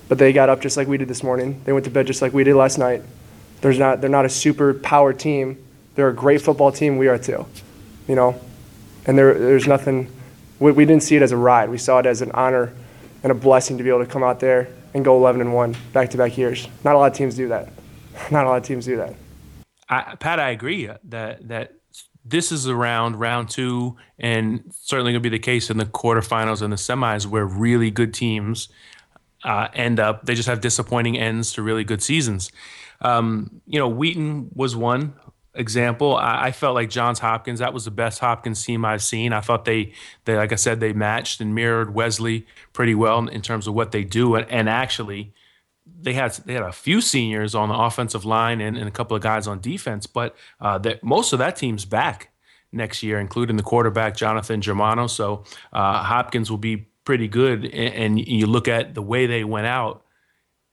[0.08, 1.62] but they got up just like we did this morning.
[1.66, 3.02] They went to bed just like we did last night.
[3.62, 5.64] There's not, they're not a super power team.
[5.96, 6.98] They're a great football team.
[6.98, 7.46] We are too,
[8.08, 8.40] you know.
[9.06, 10.12] And there, there's nothing.
[10.60, 11.70] We, we didn't see it as a ride.
[11.70, 12.74] We saw it as an honor
[13.22, 15.76] and a blessing to be able to come out there and go 11 and one
[15.94, 16.68] back to back years.
[16.84, 17.70] Not a lot of teams do that.
[18.32, 19.16] Not a lot of teams do that.
[19.90, 21.74] I, Pat, I agree that that
[22.26, 26.62] this is around round two, and certainly going to be the case in the quarterfinals
[26.62, 28.70] and the semis, where really good teams
[29.44, 32.52] uh, end up they just have disappointing ends to really good seasons.
[33.02, 35.14] Um, you know, Wheaton was one
[35.56, 36.16] example.
[36.16, 39.34] I, I, felt like Johns Hopkins that was the best Hopkins team I've seen.
[39.34, 39.94] I thought they,
[40.26, 43.92] they like I said, they matched and mirrored Wesley pretty well in terms of what
[43.92, 45.34] they do, and, and actually.
[45.86, 49.16] They had they had a few seniors on the offensive line and, and a couple
[49.16, 52.34] of guys on defense, but uh, that most of that team's back
[52.74, 55.08] next year, including the quarterback Jonathan Germano.
[55.08, 59.68] So uh, Hopkins will be pretty good, and, you look at the way they went
[59.68, 60.04] out,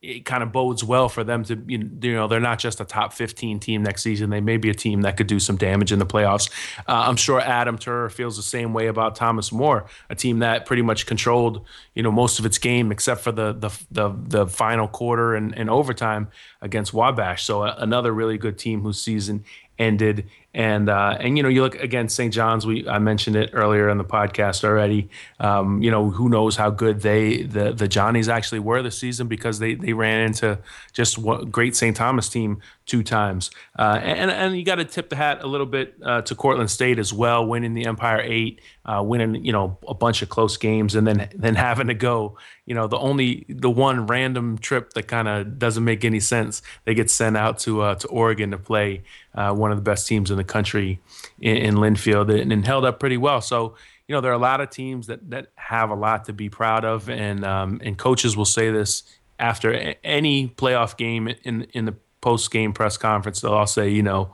[0.01, 1.77] it kind of bodes well for them to you
[2.13, 4.31] know they're not just a top 15 team next season.
[4.31, 6.49] They may be a team that could do some damage in the playoffs.
[6.87, 10.65] Uh, i'm sure adam Turer feels the same way about Thomas More a team that
[10.65, 14.47] pretty much controlled you know most of its game except for the the the, the
[14.47, 16.29] final quarter and, and overtime
[16.61, 17.43] against wabash.
[17.43, 19.43] So uh, another really good team whose season
[19.77, 22.33] ended and uh, and you know you look again St.
[22.33, 26.57] John's we I mentioned it earlier in the podcast already um, you know who knows
[26.57, 30.59] how good they the the Johnnies actually were this season because they they ran into
[30.93, 31.95] just what great St.
[31.95, 33.51] Thomas team two times.
[33.77, 36.69] Uh, and and you got to tip the hat a little bit uh, to Cortland
[36.69, 40.57] State as well winning the Empire 8 uh, winning you know a bunch of close
[40.57, 44.93] games and then then having to go you know the only the one random trip
[44.93, 48.51] that kind of doesn't make any sense they get sent out to uh, to Oregon
[48.51, 49.03] to play
[49.35, 50.99] uh, one of the best teams in the country
[51.39, 53.41] in, in Linfield and, and, held up pretty well.
[53.41, 53.75] So
[54.07, 56.49] you know there are a lot of teams that that have a lot to be
[56.49, 59.03] proud of and um, and coaches will say this
[59.39, 64.03] after any playoff game in in the post game press conference they'll all say you
[64.03, 64.33] know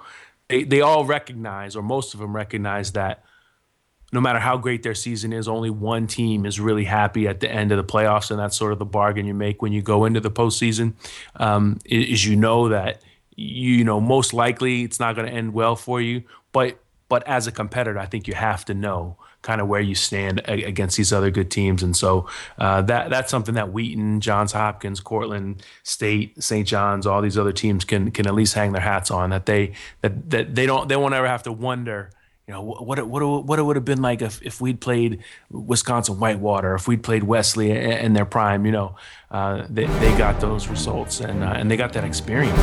[0.50, 3.24] they, they all recognize or most of them recognize that
[4.14, 7.52] no matter how great their season is, only one team is really happy at the
[7.52, 10.06] end of the playoffs, and that's sort of the bargain you make when you go
[10.06, 10.94] into the postseason.
[11.36, 13.02] Um, is you know that
[13.36, 16.24] you know most likely it's not going to end well for you,
[16.54, 16.80] but
[17.10, 19.18] but as a competitor, I think you have to know
[19.48, 22.28] kind of where you stand against these other good teams, and so
[22.58, 26.68] uh, that that's something that Wheaton, Johns Hopkins, Cortland State, St.
[26.68, 29.72] John's, all these other teams can can at least hang their hats on that they
[30.02, 32.12] that that they don't they won't ever have to wonder
[32.46, 36.20] you know what what what it would have been like if, if we'd played Wisconsin
[36.20, 38.66] Whitewater, if we'd played Wesley in their prime.
[38.66, 38.96] You know,
[39.32, 42.60] uh, they they got those results and uh, and they got that experience.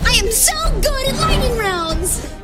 [0.00, 2.35] I am so good at lightning rounds.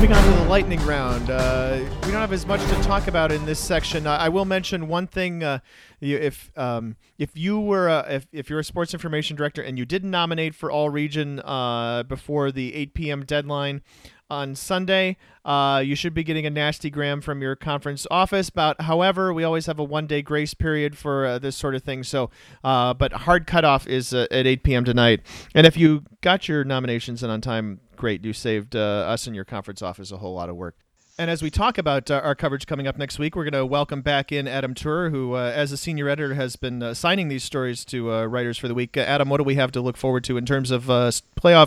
[0.00, 1.28] Moving on to the lightning round.
[1.28, 4.06] Uh, we don't have as much to talk about in this section.
[4.06, 5.44] I will mention one thing.
[5.44, 5.58] Uh,
[6.00, 9.84] if um, if you were uh, if, if you're a sports information director and you
[9.84, 13.24] didn't nominate for all region uh, before the 8 p.m.
[13.26, 13.82] deadline,
[14.30, 15.16] on Sunday.
[15.44, 18.48] Uh, you should be getting a nasty gram from your conference office.
[18.48, 21.82] About, however, we always have a one day grace period for uh, this sort of
[21.82, 22.02] thing.
[22.02, 22.30] So,
[22.62, 24.84] uh, but hard cutoff is uh, at 8 p.m.
[24.84, 25.20] tonight.
[25.54, 28.24] And if you got your nominations in on time, great.
[28.24, 30.76] You saved uh, us and your conference office a whole lot of work.
[31.18, 33.66] And as we talk about uh, our coverage coming up next week, we're going to
[33.66, 37.28] welcome back in Adam Turer, who, uh, as a senior editor, has been uh, signing
[37.28, 38.96] these stories to uh, writers for the week.
[38.96, 41.22] Adam, what do we have to look forward to in terms of playoff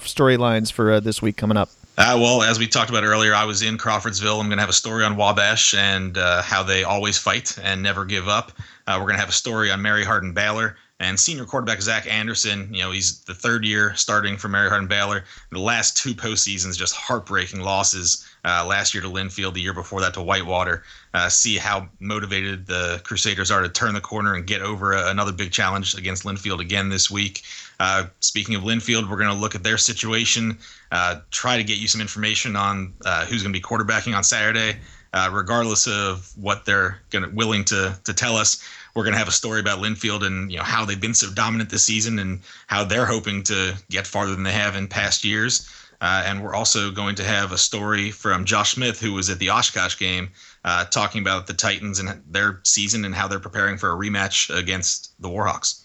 [0.10, 1.70] storylines for this week coming up?
[1.96, 4.40] Uh, well, as we talked about earlier, I was in Crawfordsville.
[4.40, 7.84] I'm going to have a story on Wabash and uh, how they always fight and
[7.84, 8.52] never give up.
[8.88, 10.76] Uh, we're going to have a story on Mary Hardin Baylor.
[11.04, 14.88] And senior quarterback Zach Anderson, you know, he's the third year starting for Mary Hardin
[14.88, 15.26] Baylor.
[15.52, 18.26] The last two postseasons, just heartbreaking losses.
[18.46, 20.84] Uh, last year to Linfield, the year before that to Whitewater.
[21.14, 25.10] Uh, see how motivated the Crusaders are to turn the corner and get over a,
[25.10, 27.44] another big challenge against Linfield again this week.
[27.82, 30.58] Uh, speaking of Linfield, we're going to look at their situation,
[30.94, 34.24] uh, try to get you some information on uh, who's going to be quarterbacking on
[34.24, 34.78] Saturday.
[35.16, 38.64] Uh, regardless of what they're to willing to to tell us,
[38.96, 41.32] we're going to have a story about Linfield and you know how they've been so
[41.32, 45.24] dominant this season and how they're hoping to get farther than they have in past
[45.24, 45.70] years.
[46.02, 49.40] Uh, and we're also going to have a story from Josh Smith, who was at
[49.40, 50.30] the Oshkosh game,
[50.66, 54.54] uh, talking about the Titans and their season and how they're preparing for a rematch
[54.54, 55.83] against the Warhawks.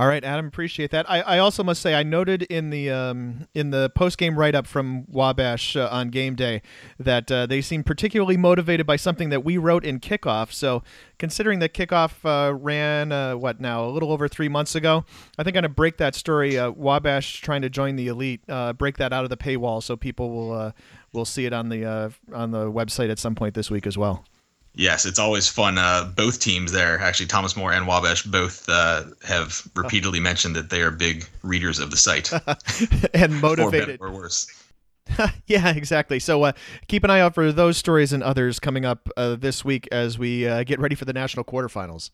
[0.00, 1.10] All right, Adam, appreciate that.
[1.10, 4.54] I, I also must say I noted in the um, in the post game write
[4.54, 6.62] up from Wabash uh, on game day
[6.98, 10.54] that uh, they seem particularly motivated by something that we wrote in kickoff.
[10.54, 10.82] So
[11.18, 15.04] considering that kickoff uh, ran uh, what now a little over three months ago,
[15.36, 16.56] I think I'm gonna break that story.
[16.56, 19.98] Uh, Wabash trying to join the elite, uh, break that out of the paywall so
[19.98, 20.74] people will
[21.12, 21.84] will see it on the
[22.32, 24.24] on the website at some point this week as well.
[24.74, 25.78] Yes, it's always fun.
[25.78, 30.70] Uh, both teams there, actually, Thomas More and Wabash, both uh, have repeatedly mentioned that
[30.70, 32.30] they are big readers of the site
[33.14, 34.46] and motivated, or worse.
[35.46, 36.20] yeah, exactly.
[36.20, 36.52] So uh,
[36.88, 40.18] keep an eye out for those stories and others coming up uh, this week as
[40.18, 42.10] we uh, get ready for the national quarterfinals.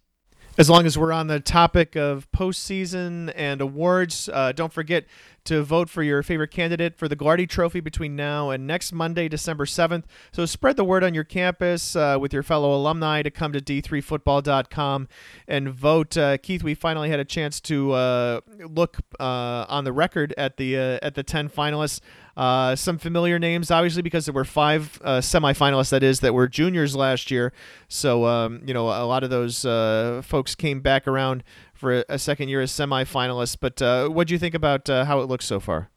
[0.58, 5.04] As long as we're on the topic of postseason and awards, uh, don't forget
[5.44, 9.28] to vote for your favorite candidate for the Gagliardi Trophy between now and next Monday,
[9.28, 10.04] December 7th.
[10.32, 13.60] So spread the word on your campus uh, with your fellow alumni to come to
[13.60, 15.08] d3football.com
[15.46, 16.16] and vote.
[16.16, 20.56] Uh, Keith, we finally had a chance to uh, look uh, on the record at
[20.56, 22.00] the uh, at the 10 finalists.
[22.36, 26.46] Uh, some familiar names, obviously, because there were five uh, semifinalists, that is, that were
[26.46, 27.52] juniors last year.
[27.88, 32.18] So, um, you know, a lot of those uh, folks came back around for a,
[32.18, 33.56] second year as semifinalists.
[33.58, 35.90] But uh, what do you think about uh, how it looks so far?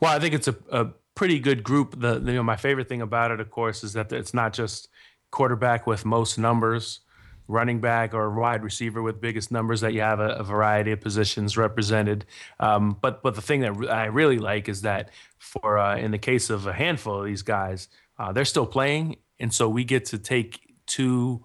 [0.00, 2.00] Well, I think it's a, a pretty good group.
[2.00, 4.88] The, you know, my favorite thing about it, of course, is that it's not just
[5.30, 7.00] quarterback with most numbers
[7.48, 11.00] running back or wide receiver with biggest numbers that you have a, a variety of
[11.00, 12.24] positions represented.
[12.60, 15.10] Um, but but the thing that I really like is that
[15.42, 17.88] for uh, in the case of a handful of these guys,
[18.18, 21.44] uh, they're still playing, and so we get to take two,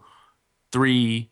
[0.72, 1.32] three,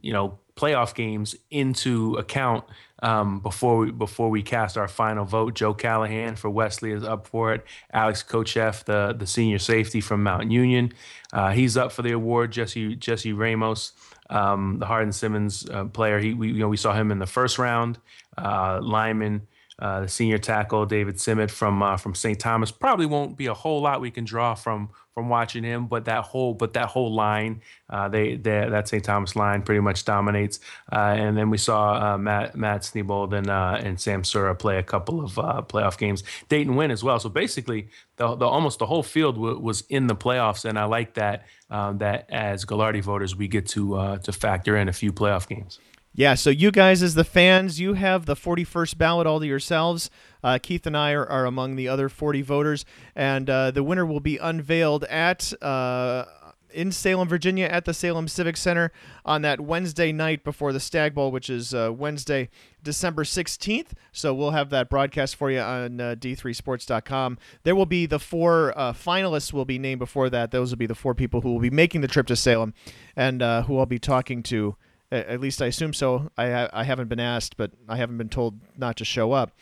[0.00, 2.64] you know, playoff games into account
[3.02, 5.54] um, before we before we cast our final vote.
[5.54, 7.64] Joe Callahan for Wesley is up for it.
[7.92, 10.92] Alex Kocheff, the the senior safety from Mount Union,
[11.32, 12.52] uh, he's up for the award.
[12.52, 13.92] Jesse Jesse Ramos,
[14.30, 17.26] um, the Hardin Simmons uh, player, he we you know we saw him in the
[17.26, 17.98] first round.
[18.36, 19.46] Uh, Lyman
[19.78, 22.38] uh, the senior tackle David Simmet from uh, from St.
[22.38, 26.04] Thomas probably won't be a whole lot we can draw from from watching him, but
[26.04, 27.60] that whole but that whole line,
[27.90, 29.02] uh, they, they, that St.
[29.02, 30.60] Thomas line pretty much dominates.
[30.92, 34.78] Uh, and then we saw uh, Matt Matt Sneebold and uh, and Sam Sura play
[34.78, 35.34] a couple of
[35.68, 36.22] playoff games.
[36.48, 37.18] Dayton win as well.
[37.18, 40.84] So basically, the, the almost the whole field w- was in the playoffs, and I
[40.84, 45.12] like that um, that as Gagliardi voters we get to to factor in a few
[45.12, 45.80] playoff games.
[46.18, 50.10] Yeah, so you guys, as the fans, you have the 41st ballot all to yourselves.
[50.42, 54.04] Uh, Keith and I are, are, among the other 40 voters, and uh, the winner
[54.04, 56.24] will be unveiled at uh,
[56.72, 58.90] in Salem, Virginia, at the Salem Civic Center
[59.24, 62.48] on that Wednesday night before the Stag Bowl, which is uh, Wednesday,
[62.82, 63.90] December 16th.
[64.10, 67.38] So we'll have that broadcast for you on uh, d3sports.com.
[67.62, 70.50] There will be the four uh, finalists will be named before that.
[70.50, 72.74] Those will be the four people who will be making the trip to Salem,
[73.14, 74.74] and who I'll be talking to
[75.10, 76.30] at least I assume so.
[76.36, 79.52] I I haven't been asked, but I haven't been told not to show up.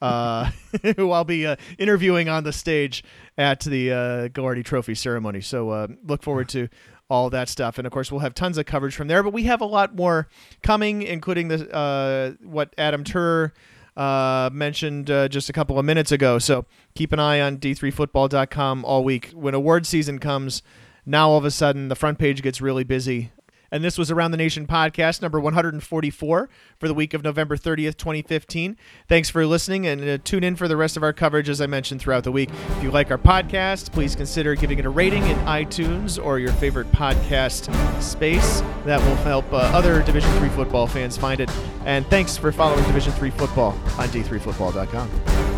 [0.00, 0.50] Uh,
[0.96, 3.04] who I'll be uh, interviewing on the stage
[3.36, 5.40] at the uh, Trophy ceremony.
[5.40, 6.68] So uh, look forward to
[7.10, 9.22] all that stuff, and of course we'll have tons of coverage from there.
[9.22, 10.28] But we have a lot more
[10.62, 13.52] coming, including the uh, what Adam Turer
[13.96, 16.38] uh, mentioned uh, just a couple of minutes ago.
[16.38, 19.30] So keep an eye on d3football.com all week.
[19.34, 20.62] When award season comes,
[21.06, 23.30] now all of a sudden the front page gets really busy
[23.74, 26.48] And this was Around the Nation podcast number 144
[26.78, 28.76] for the week of November 30th, 2015.
[29.08, 31.66] Thanks for listening and uh, tune in for the rest of our coverage, as I
[31.66, 32.50] mentioned, throughout the week.
[32.76, 36.52] If you like our podcast, please consider giving it a rating in iTunes or your
[36.52, 37.68] favorite podcast
[38.00, 38.60] space.
[38.84, 41.50] That will help uh, other Division Three football fans find it.
[41.84, 45.53] And thanks for following Division Three football on d3football.com.